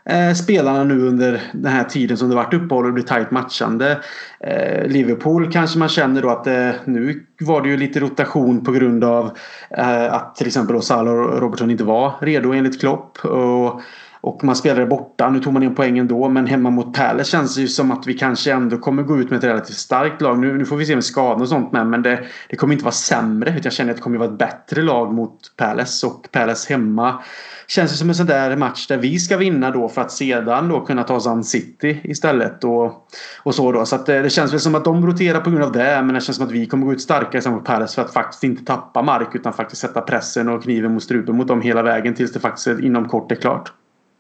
[0.09, 3.31] eh, spelarna nu under den här tiden som det varit uppehåll och det blir tajt
[3.31, 3.99] matchande.
[4.41, 8.73] Eh, Liverpool kanske man känner då att eh, nu var det ju lite rotation på
[8.73, 9.31] grund av
[9.71, 13.19] eh, att till exempel Salah och Robertson inte var redo enligt Klopp.
[13.25, 13.81] Och
[14.21, 15.31] och man spelade borta.
[15.31, 16.29] Nu tog man in poäng ändå.
[16.29, 19.31] Men hemma mot Palace känns det ju som att vi kanske ändå kommer gå ut
[19.31, 20.39] med ett relativt starkt lag.
[20.39, 21.87] Nu, nu får vi se med skador och sånt med.
[21.87, 23.51] Men det, det kommer inte vara sämre.
[23.51, 26.07] Utan Jag känner att det kommer vara ett bättre lag mot Palace.
[26.07, 27.23] Och Palace hemma
[27.67, 30.69] känns det som en sån där match där vi ska vinna då för att sedan
[30.69, 32.65] då kunna ta oss an City istället.
[32.65, 33.09] Och,
[33.43, 33.87] och så då.
[33.87, 36.03] Så att det, det känns väl som att de roterar på grund av det.
[36.03, 38.45] Men det känns som att vi kommer gå ut starkare mot Palace för att faktiskt
[38.45, 39.35] inte tappa mark.
[39.35, 42.67] Utan faktiskt sätta pressen och kniven mot strupen mot dem hela vägen tills det faktiskt
[42.67, 43.73] inom kort är klart.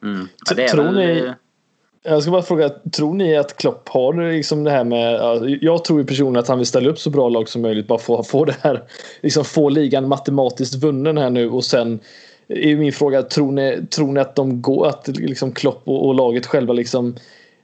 [0.03, 0.29] Mm.
[0.49, 0.95] Ja, det är Tror väl...
[0.95, 1.33] ni-
[2.03, 5.85] Jag ska bara fråga, tror ni att Klopp har liksom det här med, ja, jag
[5.85, 8.23] tror ju personligen att han vill ställa upp så bra lag som möjligt, bara få,
[8.23, 8.83] få det här,
[9.23, 12.01] liksom få ligan matematiskt vunnen här nu och sen
[12.49, 16.15] är min fråga, tror ni, tror ni att de går, att liksom Klopp och, och
[16.15, 17.17] laget själva liksom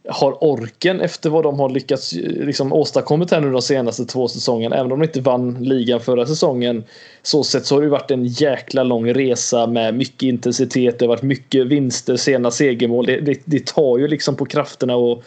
[0.08, 4.28] har orken efter vad de har lyckats eh, liksom åstadkommit här nu de senaste två
[4.28, 4.76] säsongerna.
[4.76, 6.84] Även om de inte vann ligan förra säsongen.
[7.22, 10.98] Så sett så har det varit en jäkla lång resa med mycket intensitet.
[10.98, 13.06] Det har varit mycket vinster, sena segermål.
[13.06, 15.22] Det, det, det tar ju liksom på krafterna och,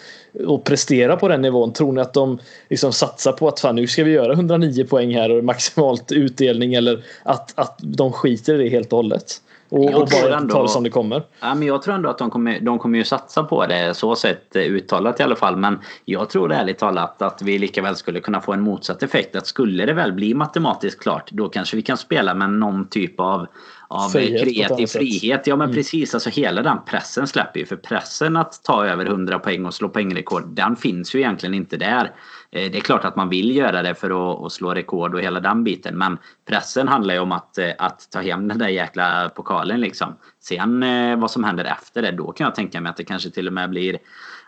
[0.47, 1.73] och prestera på den nivån.
[1.73, 5.15] Tror ni att de liksom satsar på att fan, nu ska vi göra 109 poäng
[5.15, 9.41] här och maximalt utdelning eller att, att de skiter i det helt och hållet?
[9.69, 11.23] Och, och bara ändå- tar det som det kommer.
[11.39, 14.15] Ja, men jag tror ändå att de kommer, de kommer ju satsa på det så
[14.15, 15.55] sett eh, uttalat i alla fall.
[15.57, 19.35] Men jag tror ärligt talat att vi lika väl skulle kunna få en motsatt effekt.
[19.35, 23.19] Att skulle det väl bli matematiskt klart då kanske vi kan spela med någon typ
[23.19, 23.47] av
[23.89, 24.99] av Frihet kreativ sätt.
[25.01, 25.47] frihet.
[25.47, 25.75] Ja men Mm.
[25.75, 27.65] precis, alltså hela den pressen släpper ju.
[27.65, 31.77] För pressen att ta över 100 poäng och slå poängrekord, den finns ju egentligen inte
[31.77, 32.11] där.
[32.51, 35.39] Eh, det är klart att man vill göra det för att, slå rekord och hela
[35.39, 35.97] den biten.
[35.97, 40.15] Men pressen handlar ju om att, eh, att ta hem den där jäkla pokalen liksom.
[40.39, 43.29] Sen eh, vad som händer efter det, då kan jag tänka mig att det kanske
[43.29, 43.97] till och med blir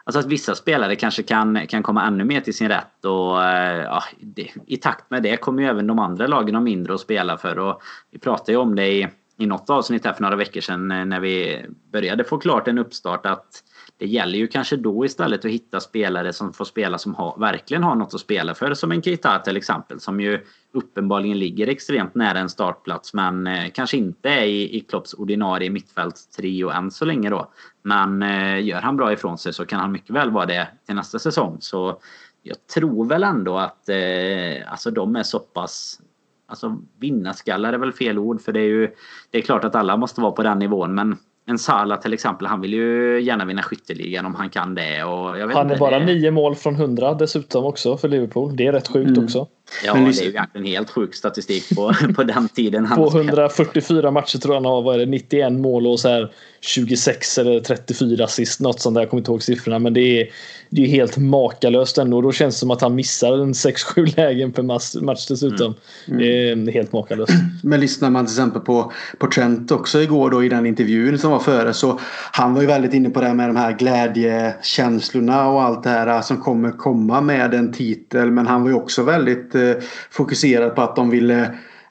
[0.03, 3.37] Alltså att vissa spelare kanske kan, kan komma ännu mer till sin rätt och
[3.85, 6.99] ja, det, i takt med det kommer ju även de andra lagen ha mindre att
[6.99, 7.59] spela för.
[7.59, 7.81] Och
[8.11, 11.19] vi pratade ju om det i, i något avsnitt här för några veckor sedan när
[11.19, 13.63] vi började få klart en uppstart att
[13.99, 17.83] det gäller ju kanske då istället att hitta spelare som får spela som har, verkligen
[17.83, 18.73] har något att spela för.
[18.73, 23.69] Som en Keita till exempel som ju uppenbarligen ligger extremt nära en startplats men eh,
[23.73, 27.51] kanske inte är i, i Klopps ordinarie mittfältstrio än så länge då.
[27.83, 30.95] Men eh, gör han bra ifrån sig så kan han mycket väl vara det till
[30.95, 31.57] nästa säsong.
[31.59, 31.99] Så
[32.43, 36.01] jag tror väl ändå att eh, alltså de är så pass
[36.47, 38.95] Alltså vinnarskallar är väl fel ord för det är ju
[39.31, 41.17] Det är klart att alla måste vara på den nivån men
[41.49, 45.03] en Salah till exempel han vill ju gärna vinna skytteligan om han kan det.
[45.03, 48.55] Och Han är bara det, nio mål från 100 dessutom också för Liverpool.
[48.55, 49.23] Det är rätt sjukt Mm.
[49.23, 49.47] också.
[49.85, 52.97] Ja Men det lyssna- är ju egentligen helt sjuk statistik på, på den tiden han
[52.97, 53.29] På spelade.
[53.29, 57.37] 144 matcher tror jag han har vad är det, 91 mål och så här 26
[57.37, 58.59] eller 34 assist.
[58.59, 59.01] Något sånt där.
[59.01, 59.79] Jag kommer inte ihåg siffrorna.
[59.79, 60.29] Men det är,
[60.69, 62.17] det är helt makalöst ändå.
[62.17, 64.63] Och då känns det som att han missar en 6-7 lägen per
[65.03, 65.75] match, dessutom.
[66.07, 66.19] Mm.
[66.19, 67.33] Det är helt makalöst.
[67.63, 71.31] Men lyssnar man till exempel på, på Trent också igår då i den intervjun som
[71.31, 71.99] var före så
[72.31, 75.89] han var ju väldigt inne på det här med de här glädjekänslorna och allt det
[75.89, 78.31] här som kommer komma med en titel.
[78.31, 79.75] Men han var ju också väldigt Eh,
[80.09, 81.41] fokuserat fokuserad på att de ville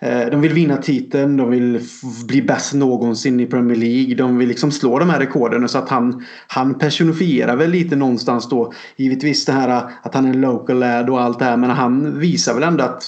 [0.01, 1.81] eh, de vill vinna titeln, de vill
[2.29, 4.15] bli bäst någonsin i Premier League.
[4.15, 5.69] De vill liksom slå de här rekorden.
[5.69, 8.73] Så att han, han personifierar väl lite någonstans då.
[8.97, 11.57] Givetvis det här eh, att han är en local lad och allt det här.
[11.57, 13.05] Men han visar väl ändå att,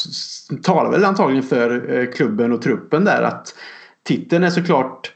[0.63, 3.23] talar väl antagligen för klubben och truppen där.
[3.23, 3.55] Att
[4.07, 5.13] titeln är såklart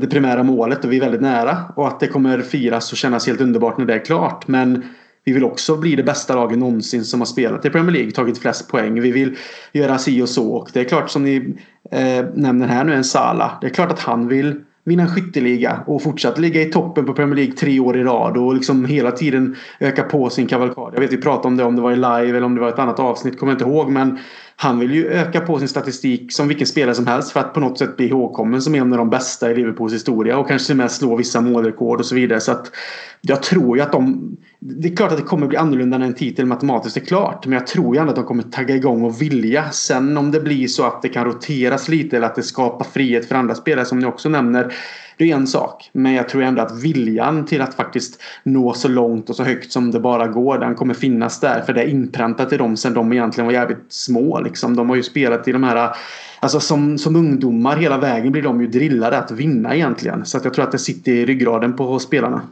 [0.00, 1.58] det primära målet och vi är väldigt nära.
[1.76, 4.48] Och att det kommer firas och kännas helt underbart när det är klart.
[4.48, 4.84] Men
[5.24, 8.10] vi vill också bli det bästa laget någonsin som har spelat i Premier League.
[8.10, 9.00] Tagit flest poäng.
[9.00, 9.36] Vi vill
[9.72, 10.52] göra si och så.
[10.52, 11.56] Och det är klart som ni
[11.90, 13.58] eh, nämner här nu en Sala.
[13.60, 17.12] Det är klart att han vill vinna en skytteliga och fortsatt ligga i toppen på
[17.12, 20.90] Premier League tre år i rad och liksom hela tiden öka på sin kavalkad.
[20.94, 22.68] Jag vet vi pratade om det om det var i live eller om det var
[22.68, 23.90] ett annat avsnitt, kommer jag inte ihåg.
[23.90, 24.18] Men
[24.62, 27.60] han vill ju öka på sin statistik som vilken spelare som helst för att på
[27.60, 30.72] något sätt bli ihågkommen som en av de bästa i Liverpools historia och kanske till
[30.72, 32.40] och med slå vissa målrekord och så vidare.
[32.40, 32.72] Så att
[33.20, 34.36] jag tror ju att de...
[34.58, 37.46] Det är klart att det kommer bli annorlunda när en titel matematiskt är klart.
[37.46, 39.70] Men jag tror ju ändå att de kommer tagga igång och vilja.
[39.70, 43.28] Sen om det blir så att det kan roteras lite eller att det skapar frihet
[43.28, 44.74] för andra spelare som ni också nämner.
[45.16, 45.90] Det är en sak.
[45.92, 49.72] Men jag tror ändå att viljan till att faktiskt nå så långt och så högt
[49.72, 50.58] som det bara går.
[50.58, 51.60] Den kommer finnas där.
[51.60, 54.40] För det är inpräntat i dem sen de egentligen var jävligt små.
[54.40, 54.76] Liksom.
[54.76, 55.96] De har ju spelat i de här
[56.40, 60.26] Alltså som, som ungdomar hela vägen blir de ju drillade att vinna egentligen.
[60.26, 62.42] Så att jag tror att det sitter i ryggraden på spelarna.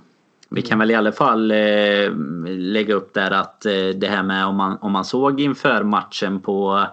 [0.50, 2.10] Vi kan väl i alla fall eh,
[2.46, 6.40] lägga upp där att eh, det här med om man, om man såg inför matchen
[6.40, 6.86] på,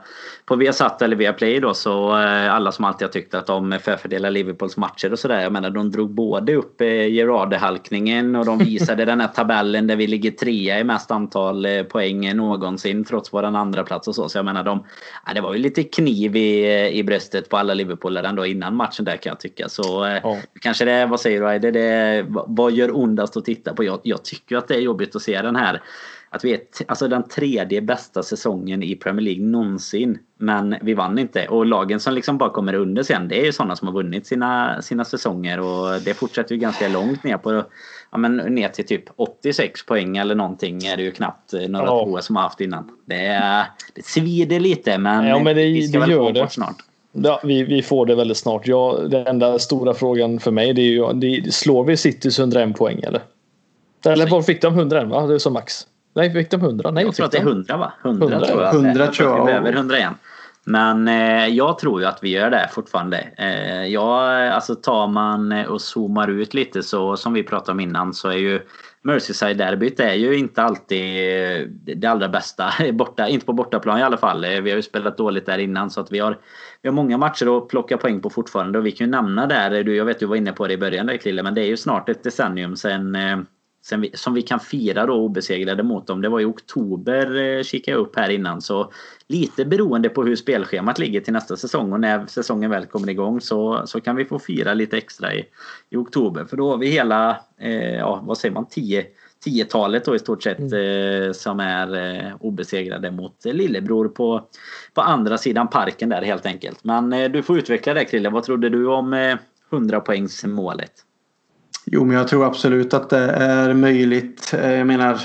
[0.47, 4.31] på Viasat eller Viaplay då så eh, alla som alltid har tyckt att de förfördelar
[4.31, 5.41] Liverpools matcher och sådär.
[5.41, 9.95] Jag menar de drog både upp eh, Gerardehalkningen och de visade den här tabellen där
[9.95, 14.29] vi ligger trea i mest antal eh, poäng någonsin trots våran andra plats och så.
[14.29, 14.83] Så jag menar de,
[15.25, 19.05] ja, det var ju lite kniv i, i bröstet på alla Liverpoolare ändå innan matchen
[19.05, 19.69] där kan jag tycka.
[19.69, 20.37] Så ja.
[20.61, 23.83] kanske det, vad säger du Aide, det, vad gör ondast att titta på?
[23.83, 25.81] Jag, jag tycker att det är jobbigt att se den här
[26.29, 30.19] att vi är alltså den tredje bästa säsongen i Premier League någonsin.
[30.37, 31.47] Men vi vann inte.
[31.47, 34.27] Och lagen som liksom bara kommer under sen det är ju sådana som har vunnit
[34.27, 35.59] sina, sina säsonger.
[35.59, 37.63] Och det fortsätter ju ganska långt ner på
[38.11, 42.03] ja, men ner till typ 86 poäng eller någonting är det ju knappt några ja.
[42.03, 42.91] tvåor som har haft innan.
[43.05, 43.41] Det,
[43.93, 46.41] det svider lite men, ja, men det, vi ska det väl få det.
[46.41, 46.75] bort snart.
[47.11, 48.67] Ja, vi, vi får det väldigt snart.
[48.67, 52.75] Ja, den enda stora frågan för mig det är ju det, slår vi Citys 101
[52.75, 53.21] poäng eller?
[54.05, 55.27] Eller var fick de 101 va?
[55.27, 55.87] Det är som max.
[56.17, 56.91] Nej, fick de 100?
[56.91, 57.93] Nej, jag tror att det är 100 va?
[58.03, 58.75] 100, 100 tror jag.
[58.75, 59.39] 100 tror jag.
[59.39, 60.09] Vi behöver 101.
[60.63, 63.17] Men eh, jag tror ju att vi gör det fortfarande.
[63.37, 68.13] Eh, ja, alltså tar man och zoomar ut lite så som vi pratade om innan
[68.13, 68.61] så är ju
[69.01, 72.73] Merseyside-derbyt är ju inte alltid det allra bästa.
[72.93, 74.43] Borta, inte på bortaplan i alla fall.
[74.43, 76.37] Eh, vi har ju spelat dåligt där innan så att vi har,
[76.81, 78.79] vi har många matcher att plocka poäng på fortfarande.
[78.79, 80.77] Och vi kan ju nämna där, du, jag vet du var inne på det i
[80.77, 83.37] början där Krille, men det är ju snart ett decennium sen eh,
[83.95, 86.21] vi, som vi kan fira då obesegrade mot dem.
[86.21, 88.61] Det var i oktober eh, kikade jag upp här innan.
[88.61, 88.91] Så
[89.27, 93.41] lite beroende på hur spelschemat ligger till nästa säsong och när säsongen väl kommer igång
[93.41, 95.45] så, så kan vi få fira lite extra i,
[95.89, 96.45] i oktober.
[96.45, 99.05] För då har vi hela, eh, ja vad säger man, 10
[99.45, 101.27] 10-talet då i stort sett mm.
[101.27, 104.47] eh, som är eh, obesegrade mot lillebror på,
[104.93, 106.83] på andra sidan parken där helt enkelt.
[106.83, 108.29] Men eh, du får utveckla det Krille.
[108.29, 109.37] Vad trodde du om
[109.71, 110.91] 100 poängs målet?
[111.91, 114.53] Jo, men jag tror absolut att det är möjligt.
[114.53, 115.19] Eh, jag menar,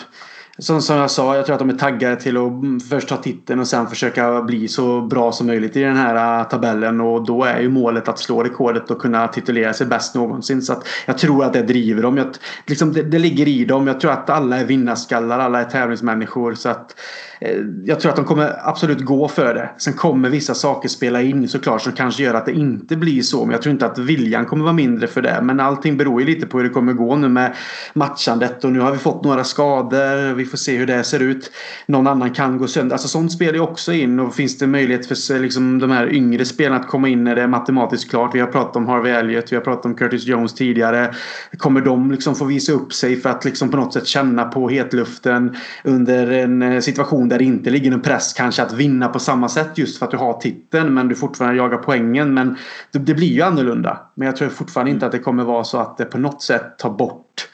[0.59, 2.53] som, som jag sa, jag tror att de är taggade till att
[2.91, 6.49] först ta titeln och sen försöka bli så bra som möjligt i den här eh,
[6.49, 7.01] tabellen.
[7.01, 10.63] Och då är ju målet att slå rekordet och kunna titulera sig bäst någonsin.
[10.63, 12.17] Så att jag tror att det driver dem.
[12.17, 12.27] Jag,
[12.67, 13.87] liksom, det, det ligger i dem.
[13.87, 16.55] Jag tror att alla är vinnarskallar, alla är tävlingsmänniskor.
[16.55, 19.71] Så att Eh, Eh, jag tror att de kommer absolut gå för det.
[19.79, 23.45] Sen kommer vissa saker spela in såklart som kanske gör att det inte blir så.
[23.45, 25.41] Men jag tror inte att viljan kommer vara mindre för det.
[25.43, 27.55] Men allting beror ju lite på hur det kommer gå nu med
[27.95, 28.65] matchandet.
[28.65, 30.35] Och nu har vi fått några skador.
[30.35, 31.51] Vi får se hur det ser ut.
[31.87, 32.95] Någon annan kan gå sönder.
[32.95, 34.21] Alltså sånt spelar ju också in.
[34.21, 37.43] Och finns det möjlighet för liksom, de här yngre spelarna att komma in när det
[37.43, 38.35] är matematiskt klart.
[38.35, 39.53] Vi har pratat om Harvey Elliott.
[39.53, 41.15] Vi har pratat om Curtis Jones tidigare.
[41.57, 44.69] Kommer de liksom få visa upp sig för att liksom på något sätt känna på
[44.69, 49.19] hetluften under en eh, situation där det inte ligger en press kanske att vinna på
[49.19, 52.35] samma sätt just för att du har titeln men du fortfarande jagar poängen.
[52.35, 52.57] Men
[52.91, 54.01] det, det blir ju annorlunda.
[54.15, 56.79] Men jag tror fortfarande inte att det kommer vara så att det på något sätt
[56.79, 57.49] tar bort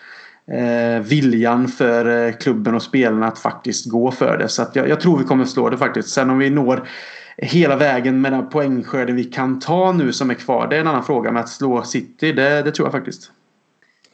[0.53, 4.49] eh, viljan för eh, klubben och spelarna att faktiskt gå för det.
[4.49, 6.09] Så att jag, jag tror vi kommer slå det faktiskt.
[6.09, 6.89] Sen om vi når
[7.37, 10.67] hela vägen med den poängskörden vi kan ta nu som är kvar.
[10.69, 11.33] Det är en annan fråga.
[11.33, 13.33] Men att slå City, det, det tror jag faktiskt.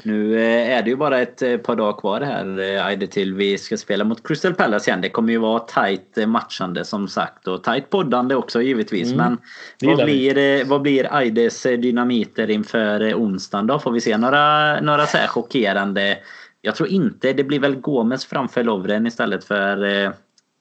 [0.06, 3.34] Nu eh, är det ju bara ett eh, par dagar kvar här eh, Aide till
[3.34, 5.00] vi ska spela mot Crystal Palace igen.
[5.00, 9.12] Det kommer ju vara tight matchande som sagt och tight poddande också givetvis.
[9.12, 9.38] Mm.
[9.80, 13.78] Men vad blir, vad blir Aides dynamiter inför onsdagen då?
[13.78, 16.18] Får vi se några, några så här chockerande?
[16.62, 20.12] Jag tror inte det blir väl Gomes framför Lovren istället för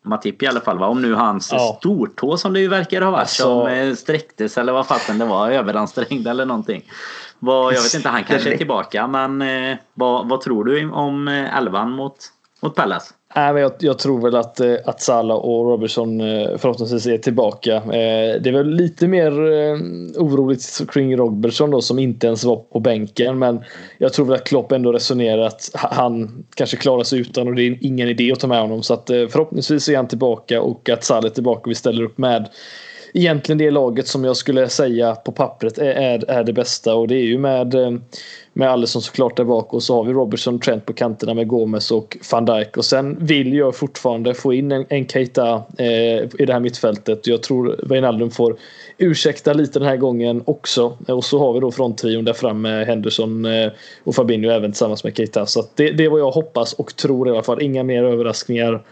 [0.04, 0.88] Matip i alla fall va?
[0.88, 1.78] Om nu hans ja.
[1.80, 3.43] stortå som det ju verkar ha varit alltså...
[3.43, 6.84] som sträcktes eller vad fatten det var överansträngd eller någonting.
[7.39, 11.28] Vad, jag vet inte, han kanske är tillbaka men eh, vad, vad tror du om
[11.28, 12.16] eh, elvan mot,
[12.64, 13.14] mot Pallas?
[13.36, 17.18] Nej, men jag, jag, tror väl att, eh, att Salah och Robertson eh, förhoppningsvis är
[17.18, 17.76] tillbaka.
[17.76, 19.32] Eh, det är väl lite mer
[20.18, 23.39] oroligt kring Robertson då som inte ens var på bänken.
[23.39, 23.64] Men
[23.97, 27.61] jag tror väl att Klopp ändå resonerar att han kanske klarar sig utan och det
[27.61, 28.84] är ingen idé att ta med honom.
[28.84, 32.18] Så att förhoppningsvis är han tillbaka och att Salah är tillbaka och vi ställer upp
[32.18, 32.49] med
[33.14, 37.16] egentligen det laget som jag skulle säga på pappret är, är det bästa och det
[37.16, 37.76] är ju med
[38.54, 41.91] med Alisson såklart där bak och så har vi Robertson Trent på kanterna med Gomes
[41.91, 45.88] och van Dijk och sen vill jag fortfarande få in en, en Keita eh,
[46.39, 47.28] i det här mittfältet.
[47.28, 48.56] Jag tror Wijnaldum får
[48.97, 52.88] ursäkta lite den här gången också och så har vi då fronttrion där fram med
[52.88, 53.72] Henderson eh,
[54.04, 57.28] och Fabinho även tillsammans med Keita så det, det är vad jag hoppas och tror
[57.28, 57.62] i alla fall.
[57.62, 58.84] Inga mer överraskningar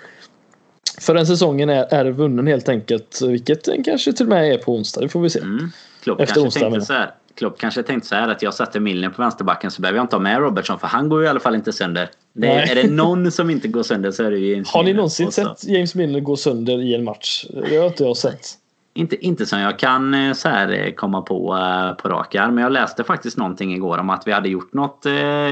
[1.02, 3.22] för den säsongen är, är vunnen helt enkelt.
[3.22, 5.02] Vilket kanske till och med är på onsdag.
[5.02, 5.40] Det får vi se.
[5.40, 5.72] Mm.
[6.04, 8.80] Klopp, Efter kanske onsdag, tänkte så här, Klopp kanske tänkte så här att jag satte
[8.80, 11.30] Milner på vänsterbacken så behöver jag inte ha med Robertson för han går ju i
[11.30, 12.10] alla fall inte sönder.
[12.34, 14.94] Det är, är det någon som inte går sönder så är det ju Har ni
[14.94, 17.46] någonsin sett James Milner gå sönder i en match?
[17.70, 18.48] Det har inte jag sett.
[18.94, 22.56] Inte, inte som jag kan eh, så här, eh, komma på uh, på rak arm.
[22.56, 25.06] Men jag läste faktiskt någonting igår om att vi hade gjort något,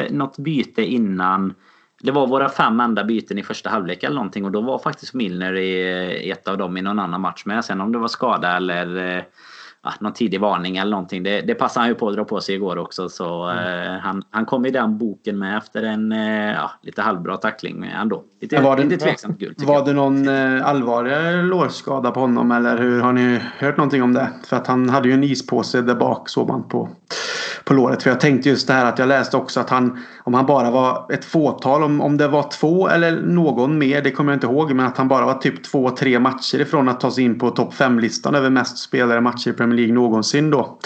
[0.10, 1.54] något byte innan.
[2.02, 5.14] Det var våra fem enda byten i första halvlek eller någonting och då var faktiskt
[5.14, 7.66] Milner i, ett av dem i någon annan match med.
[7.66, 9.26] Sen om det var skada eller
[9.84, 11.24] ja, någon tidig varning eller någonting.
[11.24, 13.10] Det, det passade han ju på att dra på sig igår också.
[13.10, 13.94] Så mm.
[13.94, 17.92] eh, han, han kom i den boken med efter en eh, ja, lite halvbra tackling
[18.02, 18.24] ändå.
[18.42, 19.62] Lite, var det, lite tveksamt gult.
[19.62, 23.02] Var det någon eh, allvarligare lårskada på honom eller hur?
[23.02, 24.30] Har ni hört någonting om det?
[24.46, 26.90] För att han hade ju en ispåse där bak såg man på
[27.64, 28.04] på låret.
[28.04, 30.00] För jag tänkte just det här att jag läste också att han
[30.30, 34.12] om han bara var ett fåtal, om, om det var två eller någon mer, det
[34.12, 34.74] kommer jag inte ihåg.
[34.74, 37.50] Men att han bara var typ två, tre matcher ifrån att ta sig in på
[37.50, 40.78] topp fem-listan över mest spelade matcher i Premier League någonsin då.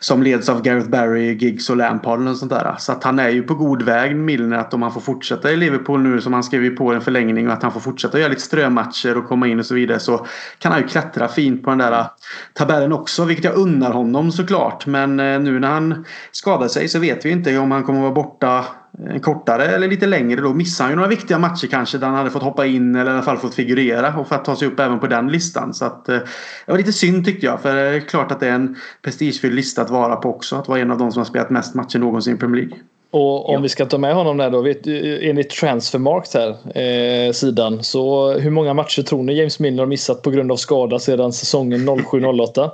[0.00, 2.74] Som leds av Gareth Barry, Giggs och Lampard och sånt där.
[2.78, 5.56] Så att han är ju på god väg, Milner, att om han får fortsätta i
[5.56, 8.28] Liverpool nu som han skrev ju på en förlängning och att han får fortsätta göra
[8.28, 10.26] lite strömatcher och komma in och så vidare så
[10.58, 12.04] kan han ju klättra fint på den där
[12.52, 13.24] tabellen också.
[13.24, 14.86] Vilket jag unnar honom såklart.
[14.86, 18.12] Men eh, nu när han skadar sig så vet vi inte om han kommer vara
[18.12, 18.64] borta
[18.98, 22.16] en kortare eller lite längre då missar han ju några viktiga matcher kanske där han
[22.16, 24.68] hade fått hoppa in eller i alla fall fått figurera och för att ta sig
[24.68, 25.74] upp även på den listan.
[25.74, 26.18] Så att, eh,
[26.66, 29.54] det var lite synd tyckte jag för det är klart att det är en prestigefylld
[29.54, 30.56] lista att vara på också.
[30.56, 32.78] Att vara en av de som har spelat mest matcher någonsin i Premier League.
[33.10, 33.60] Och om ja.
[33.60, 38.50] vi ska ta med honom där då, vet, enligt Transfermarkt här, eh, sidan, så hur
[38.50, 42.70] många matcher tror ni James Milner har missat på grund av skada sedan säsongen 07-08?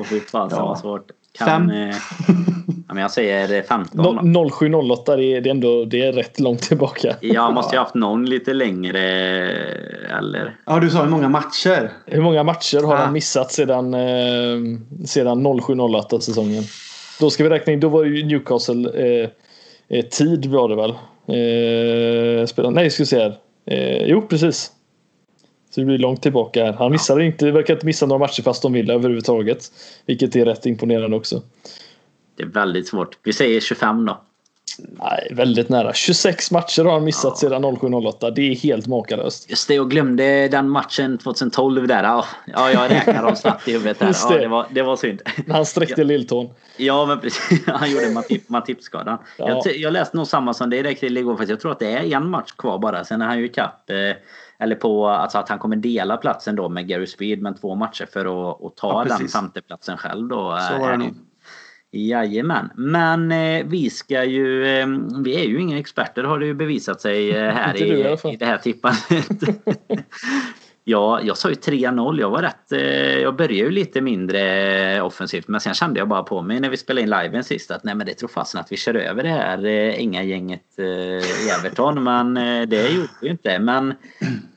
[0.00, 0.78] Och fy fan ja.
[0.80, 1.10] svårt.
[1.38, 1.70] Kan, Fem.
[1.70, 1.88] Eh,
[2.88, 4.50] ja, men jag säger 15.
[4.50, 7.16] 0708 det är, det, är ändå, det är rätt långt tillbaka.
[7.20, 9.00] Jag måste ju haft någon lite längre
[10.18, 10.56] eller?
[10.66, 11.92] Ja du sa hur många matcher?
[12.06, 13.00] Hur många matcher har ja.
[13.00, 16.62] han missat sedan, eh, sedan 0708 säsongen?
[17.20, 19.28] Då ska vi räkna in, då var ju Newcastle eh,
[19.88, 20.90] eh, tid var det väl?
[21.26, 23.34] Eh, spela, nej, ska vi se här.
[23.66, 24.70] Eh, jo, precis.
[25.74, 26.72] Så det blir långt tillbaka här.
[26.72, 29.72] Han missade inte, verkar inte missa några matcher fast de vill överhuvudtaget.
[30.06, 31.42] Vilket är rätt imponerande också.
[32.36, 33.18] Det är väldigt svårt.
[33.22, 34.20] Vi säger 25 då.
[34.78, 35.92] Nej, väldigt nära.
[35.92, 37.48] 26 matcher har han missat ja.
[37.48, 38.30] sedan 07-08.
[38.30, 39.50] Det är helt makalöst.
[39.50, 42.02] Just det, jag glömde den matchen 2012 där.
[42.02, 44.14] Ja, jag räknar dem snabbt i huvudet där.
[44.30, 45.22] Ja, det, var, det var synd.
[45.46, 46.04] När han sträckte ja.
[46.04, 46.50] lilltån.
[46.76, 47.60] Ja, men precis.
[47.66, 49.18] Han gjorde Matip-skadan.
[49.38, 49.62] Ja.
[49.64, 51.36] Jag, jag läste nog samma som dig där igår.
[51.36, 53.04] För jag tror att det är en match kvar bara.
[53.04, 53.90] Sen är han ju ikapp.
[53.90, 53.96] Eh,
[54.62, 58.06] eller på alltså att han kommer dela platsen då med Gary Speed med två matcher
[58.12, 60.58] för att, att ta ja, den femteplatsen själv då.
[60.70, 61.14] Så var det nog.
[61.94, 62.70] Jajamän.
[62.74, 64.66] Men eh, vi ska ju...
[64.66, 64.86] Eh,
[65.24, 68.36] vi är ju inga experter har det ju bevisat sig eh, här i, i, i
[68.36, 69.28] det här tippandet.
[70.84, 72.20] Ja, jag sa ju 3-0.
[72.20, 72.72] Jag var rätt...
[72.72, 74.40] Eh, jag började ju lite mindre
[74.96, 77.70] eh, offensivt men sen kände jag bara på mig när vi spelade in liven sist
[77.70, 81.50] att nej men det tror fasen att vi kör över det här eh, Inga-gänget i
[81.58, 82.34] Everton men
[82.68, 83.58] det gjorde vi ju inte.
[83.58, 83.94] Men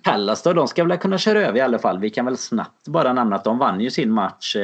[0.03, 1.99] Pallas då, de ska väl kunna köra över i alla fall.
[1.99, 4.55] Vi kan väl snabbt bara nämna att de vann ju sin match.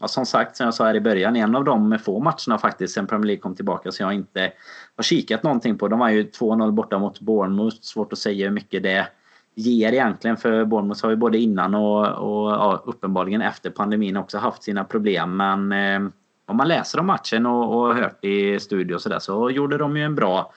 [0.00, 2.94] Ja, som sagt, som jag sa här i början, en av de få matcherna faktiskt
[2.94, 4.52] sen Premier League kom tillbaka så jag inte
[4.96, 5.88] har kikat någonting på.
[5.88, 7.76] De var ju 2-0 borta mot Bournemouth.
[7.80, 9.08] Svårt att säga hur mycket det
[9.56, 14.38] ger egentligen för Bournemouth har ju både innan och, och ja, uppenbarligen efter pandemin också
[14.38, 15.36] haft sina problem.
[15.36, 16.10] Men eh,
[16.46, 19.96] om man läser om matchen och, och hört i studio och sådär så gjorde de
[19.96, 20.52] ju en bra,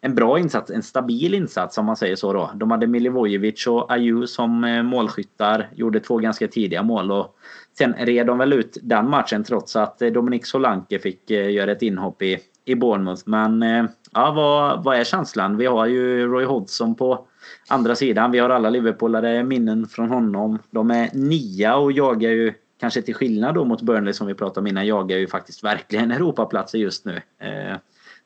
[0.00, 2.50] en bra insats, en stabil insats om man säger så då.
[2.54, 7.36] De hade Milivojevic och Ayu som eh, målskyttar, gjorde två ganska tidiga mål och
[7.78, 11.72] sen red de väl ut den matchen trots att eh, Dominik Solanke fick eh, göra
[11.72, 13.22] ett inhopp i, i Bournemouth.
[13.26, 15.56] Men eh, ja, vad, vad är känslan?
[15.56, 17.26] Vi har ju Roy Hodgson på
[17.68, 18.30] andra sidan.
[18.30, 20.58] Vi har alla Liverpoolare minnen från honom.
[20.70, 24.60] De är nia och jagar ju kanske till skillnad då mot Burnley som vi pratade
[24.60, 27.16] om innan jagar ju faktiskt verkligen Europaplatser just nu.
[27.40, 27.76] Eh,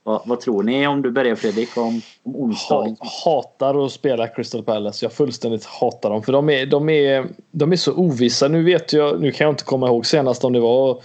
[0.03, 2.97] vad, vad, tror ni om du börjar Fredrik om, om onsdag?
[3.25, 5.05] hatar att spela Crystal Palace.
[5.05, 8.49] Jag fullständigt hatar dem för de är, de är, de är så ovissa.
[8.49, 11.03] Nu vet jag, nu kan jag inte komma ihåg senast om det var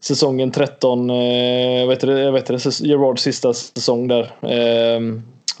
[0.00, 4.22] säsongen 13, eh, vet du, vet Gerards sista säsong där.
[4.42, 5.00] Eh,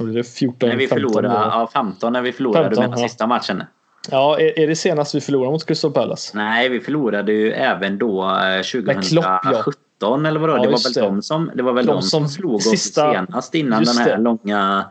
[0.04, 3.02] blir det 14, när vi 15 förlorade, ja, 15 när vi förlorade 15, du menar
[3.02, 3.08] ja.
[3.08, 3.62] sista matchen?
[4.10, 6.36] Ja, är, är det senast vi förlorade mot Crystal Palace?
[6.36, 8.38] Nej, vi förlorade ju även då
[8.72, 9.72] 2017 Klopp, ja.
[10.06, 10.56] Eller vadå?
[10.56, 11.00] Ja, det var väl det.
[11.00, 14.16] de som, det var väl de, de som slog oss sista, senast innan den här
[14.16, 14.22] det.
[14.22, 14.84] långa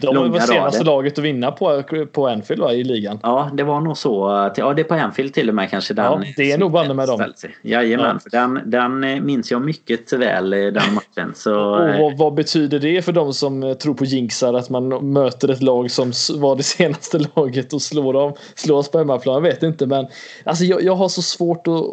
[0.00, 3.18] de var senaste laget att vinna på, på Anfield va, i ligan.
[3.22, 4.50] Ja, det var nog så.
[4.56, 5.94] Ja, det är på Anfield till och med kanske.
[5.94, 7.32] Den ja, det är nog banne med dem.
[7.62, 8.18] Jajamän, ja.
[8.18, 11.32] för den, den eh, minns jag mycket väl, eh, den matchen.
[11.34, 15.12] Så, och vad, eh, vad, betyder det för de som tror på jinxar att man
[15.12, 19.34] möter ett lag som var det senaste laget och slår, dem, slår oss på hemmaplan?
[19.34, 20.06] Jag vet inte, men
[20.44, 21.92] alltså, jag, jag har så svårt att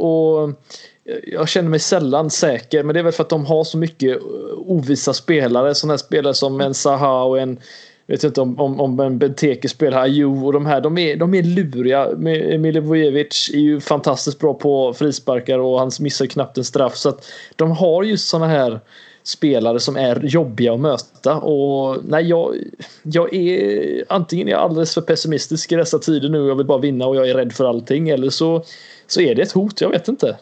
[1.28, 4.18] jag känner mig sällan säker, men det är väl för att de har så mycket
[4.18, 4.24] eh,
[4.58, 5.76] ovisa spelare.
[5.76, 7.60] Sådana spelare som en Zaha och en
[8.06, 10.82] jag vet inte om, om, om Benteke spelar Ayew och de här.
[10.82, 12.10] De är, de är luriga.
[12.58, 16.96] Milivojevic är ju fantastiskt bra på frisparkar och han missar knappt en straff.
[16.96, 17.26] Så att
[17.56, 18.80] de har just sådana här
[19.24, 21.36] spelare som är jobbiga att möta.
[21.36, 22.56] Och nej, jag,
[23.04, 26.66] jag är antingen är jag alldeles för pessimistisk i dessa tider nu och jag vill
[26.66, 28.10] bara vinna och jag är rädd för allting.
[28.10, 28.64] Eller så,
[29.08, 30.38] så är det ett hot, jag vet inte.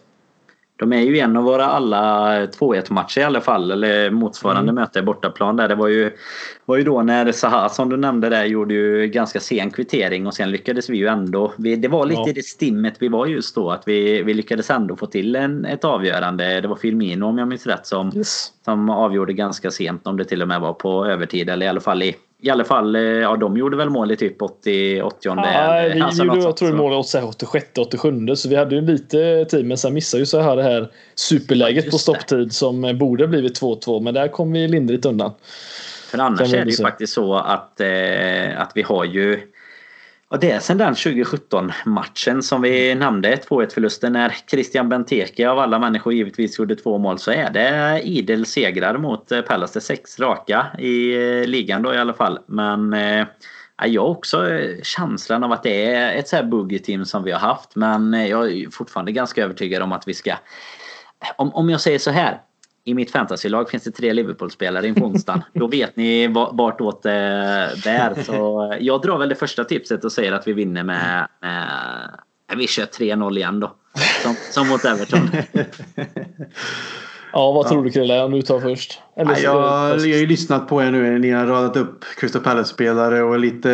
[0.82, 3.72] De är ju en av våra alla 2-1 matcher i alla fall.
[3.72, 4.76] Eller motsvarande mm.
[4.76, 5.68] möte i bortaplan där.
[5.68, 6.12] Det var ju,
[6.66, 10.34] var ju då när Zaha som du nämnde där gjorde ju ganska sen kvittering och
[10.34, 11.54] sen lyckades vi ju ändå.
[11.58, 12.34] Vi, det var lite ja.
[12.36, 13.72] det stimmet vi var just då.
[13.72, 16.62] Att vi, vi lyckades ändå få till en, ett avgörande.
[16.62, 18.52] Det var Firmino om jag minns rätt som, yes.
[18.66, 20.08] som avgjorde ganska sent.
[20.08, 22.64] Om det till och med var på övertid eller i alla fall i i alla
[22.64, 26.40] fall, eh, ja de gjorde väl mål i typ 80, 80 Nej, vi alltså gjorde
[26.40, 30.26] jag tror mål 86, 87 så vi hade ju lite tid men sen missade ju
[30.26, 34.28] så här det här superläget ja, på stopptid som eh, borde blivit 2-2 men där
[34.28, 35.32] kom vi lindrigt undan.
[36.12, 39.40] För annars är det ju faktiskt så att, eh, att vi har ju
[40.32, 45.60] och det är sen den 2017-matchen som vi nämnde, 2-1 förlusten när Christian Benteke av
[45.60, 49.72] alla människor givetvis gjorde två mål så är det idel segrar mot eh, Pallas.
[49.72, 52.40] Det sex raka i eh, ligan då i alla fall.
[52.46, 53.26] Men eh,
[53.86, 57.40] jag har också känslan av att det är ett så här boogie-team som vi har
[57.40, 57.76] haft.
[57.76, 60.34] Men jag är fortfarande ganska övertygad om att vi ska...
[61.36, 62.42] Om, om jag säger så här
[62.84, 65.44] i mitt fantasylag finns det tre Liverpool-spelare inför onsdagen.
[65.54, 68.24] Då vet ni vartåt det bär.
[68.24, 71.28] Så jag drar väl det första tipset och säger att vi vinner med...
[71.42, 73.76] med vi kör 3-0 igen då.
[74.24, 75.30] Som, som mot Everton.
[77.34, 78.24] Ja, vad tror du Krille?
[78.24, 79.02] Om du tar först.
[79.16, 81.20] Eller, ja, jag, jag har ju lyssnat på er nu.
[81.20, 83.70] Ni har radat upp Crystal Palace-spelare och lite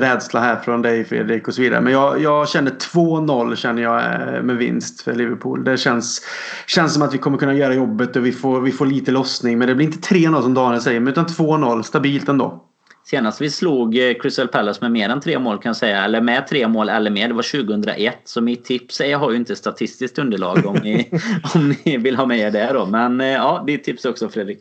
[0.00, 1.80] rädsla här från dig Fredrik och så vidare.
[1.80, 5.64] Men jag, jag känner 2-0 känner jag eh, med vinst för Liverpool.
[5.64, 6.22] Det känns,
[6.66, 9.58] känns som att vi kommer kunna göra jobbet och vi får, vi får lite lossning.
[9.58, 11.82] Men det blir inte 3-0 som Daniel säger, utan 2-0.
[11.82, 12.71] Stabilt ändå.
[13.04, 16.20] Senast vi slog eh, Crystal Palace med mer än tre mål kan jag säga, eller
[16.20, 18.16] med tre mål eller mer, det var 2001.
[18.24, 21.10] Så mitt tips är, jag har ju inte statistiskt underlag om ni,
[21.54, 22.86] om ni vill ha med er det då.
[22.86, 24.58] Men eh, ja, ditt tips också Fredrik.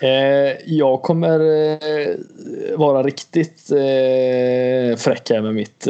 [0.00, 1.38] Eh, jag kommer
[2.76, 3.62] vara riktigt
[4.98, 5.86] fräck här med mitt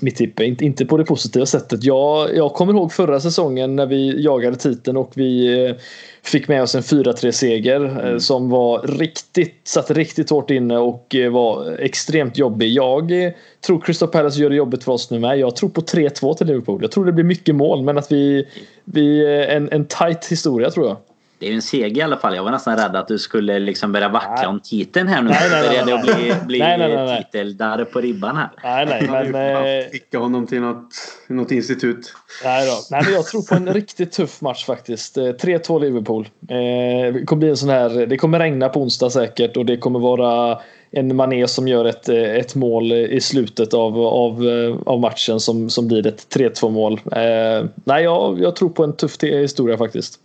[0.00, 0.40] mitt tipp.
[0.40, 1.84] Inte, inte på det positiva sättet.
[1.84, 5.74] Jag, jag kommer ihåg förra säsongen när vi jagade titeln och vi
[6.22, 8.20] fick med oss en 4-3 seger eh, mm.
[8.20, 12.68] som var riktigt, satt riktigt hårt inne och eh, var extremt jobbig.
[12.68, 13.32] Jag eh,
[13.66, 15.38] tror Crystal Palace gör det jobbigt för oss nu med.
[15.38, 16.82] Jag tror på 3-2 till Liverpool.
[16.82, 18.48] Jag tror det blir mycket mål men att vi,
[18.84, 20.96] vi en, en tight historia tror jag.
[21.38, 22.36] Det är ju en seger i alla fall.
[22.36, 24.46] Jag var nästan rädd att du skulle liksom börja vackla nej.
[24.46, 25.30] om titeln här nu.
[25.30, 26.02] Nej, nej, nej, nej.
[26.02, 28.50] bli, bli nej, nej, nej, titeldare på ribban här.
[28.62, 29.90] Nej, nej, men...
[29.90, 30.88] Skicka honom till något,
[31.28, 32.14] något institut.
[32.44, 32.72] Nej, då.
[32.90, 35.16] nej, men jag tror på en riktigt tuff match faktiskt.
[35.16, 36.28] 3-2 eh, Liverpool.
[36.48, 38.06] Eh, det kommer bli en sån här...
[38.06, 40.58] Det kommer regna på onsdag säkert och det kommer vara
[40.90, 44.42] en Mané som gör ett, eh, ett mål i slutet av, av,
[44.86, 47.00] av matchen som, som blir ett 3-2 mål.
[47.12, 50.20] Eh, nej, jag, jag tror på en tuff historia faktiskt.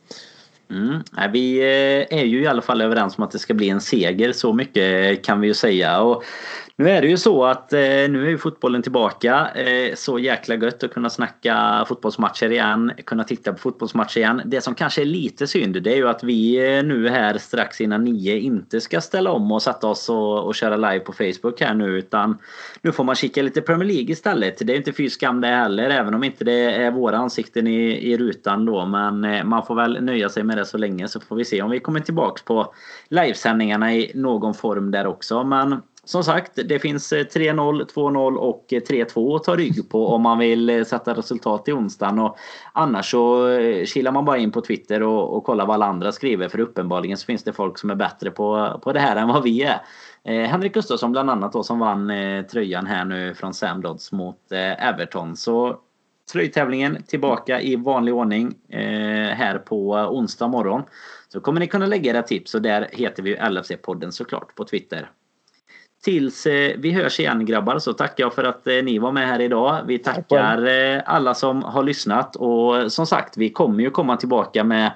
[0.74, 1.03] Mm.
[1.32, 4.34] Vi eh, är ju i alla fall överens om att det ska bli en seger.
[4.34, 6.01] Så mycket kan vi ju säga.
[6.01, 6.24] Och
[6.78, 9.49] nu är det ju så att eh, nu är ju fotbollen tillbaka.
[9.49, 12.91] Eh, så jäkla gött att kunna snacka fotbollsmatcher igen.
[13.05, 14.41] Kunna titta på fotbollsmatcher igen.
[14.45, 17.82] Det som kanske är lite synd det är ju att vi eh, nu här strax
[17.82, 21.61] innan nio inte ska ställa om och sätta oss och, och köra live på Facebook
[21.61, 21.97] här nu.
[21.97, 22.38] Utan
[22.82, 24.67] nu får man kika lite Premier League istället.
[24.67, 25.89] Det är inte fy skam det heller.
[25.89, 28.86] Även om inte det är våra ansikten i, i rutan då.
[28.86, 31.61] Men eh, man får väl nöja sig med det så länge så får vi se
[31.61, 32.74] om vi kommer tillbaks på
[33.09, 35.43] livesändningarna i någon form där också.
[35.43, 40.08] Men som sagt, det finns eh, 3-0, 2-0 och eh, 3-2 att ta rygg på
[40.08, 42.20] om man vill eh, sätta resultat i onsdagen.
[42.20, 42.38] Och
[42.74, 43.47] annars så
[43.86, 47.18] kilar man bara in på Twitter och, och kollar vad alla andra skriver för uppenbarligen
[47.18, 49.82] så finns det folk som är bättre på, på det här än vad vi är.
[50.24, 54.12] Eh, Henrik Gustafsson bland annat då som vann eh, tröjan här nu från Sam Dodds
[54.12, 55.36] mot eh, Everton.
[55.36, 55.80] Så
[56.34, 60.82] tröjtävlingen tillbaka i vanlig ordning här på onsdag morgon.
[61.28, 65.10] Så kommer ni kunna lägga era tips och där heter vi LFC-podden såklart på Twitter.
[66.04, 69.28] Tills eh, vi hörs igen grabbar så tackar jag för att eh, ni var med
[69.28, 69.82] här idag.
[69.88, 74.64] Vi tackar eh, alla som har lyssnat och som sagt vi kommer ju komma tillbaka
[74.64, 74.91] med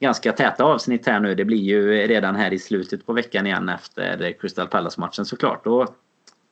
[0.00, 1.34] ganska täta avsnitt här nu.
[1.34, 5.66] Det blir ju redan här i slutet på veckan igen efter Crystal Palace-matchen såklart.
[5.66, 5.88] Och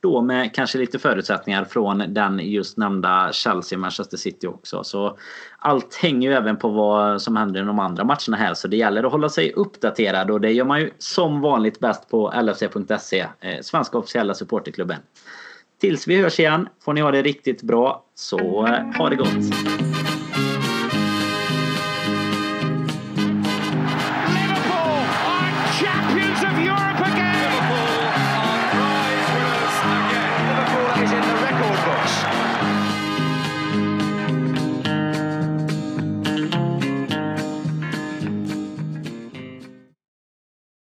[0.02, 4.84] då med kanske lite förutsättningar från den just nämnda Chelsea-Manchester City också.
[4.84, 5.18] Så
[5.58, 8.54] allt hänger ju även på vad som händer i de andra matcherna här.
[8.54, 12.10] Så det gäller att hålla sig uppdaterad och det gör man ju som vanligt bäst
[12.10, 14.98] på LFC.se, eh, svenska officiella supporterklubben.
[15.80, 18.04] Tills vi hörs igen får ni ha det riktigt bra.
[18.14, 19.89] Så eh, ha det gott!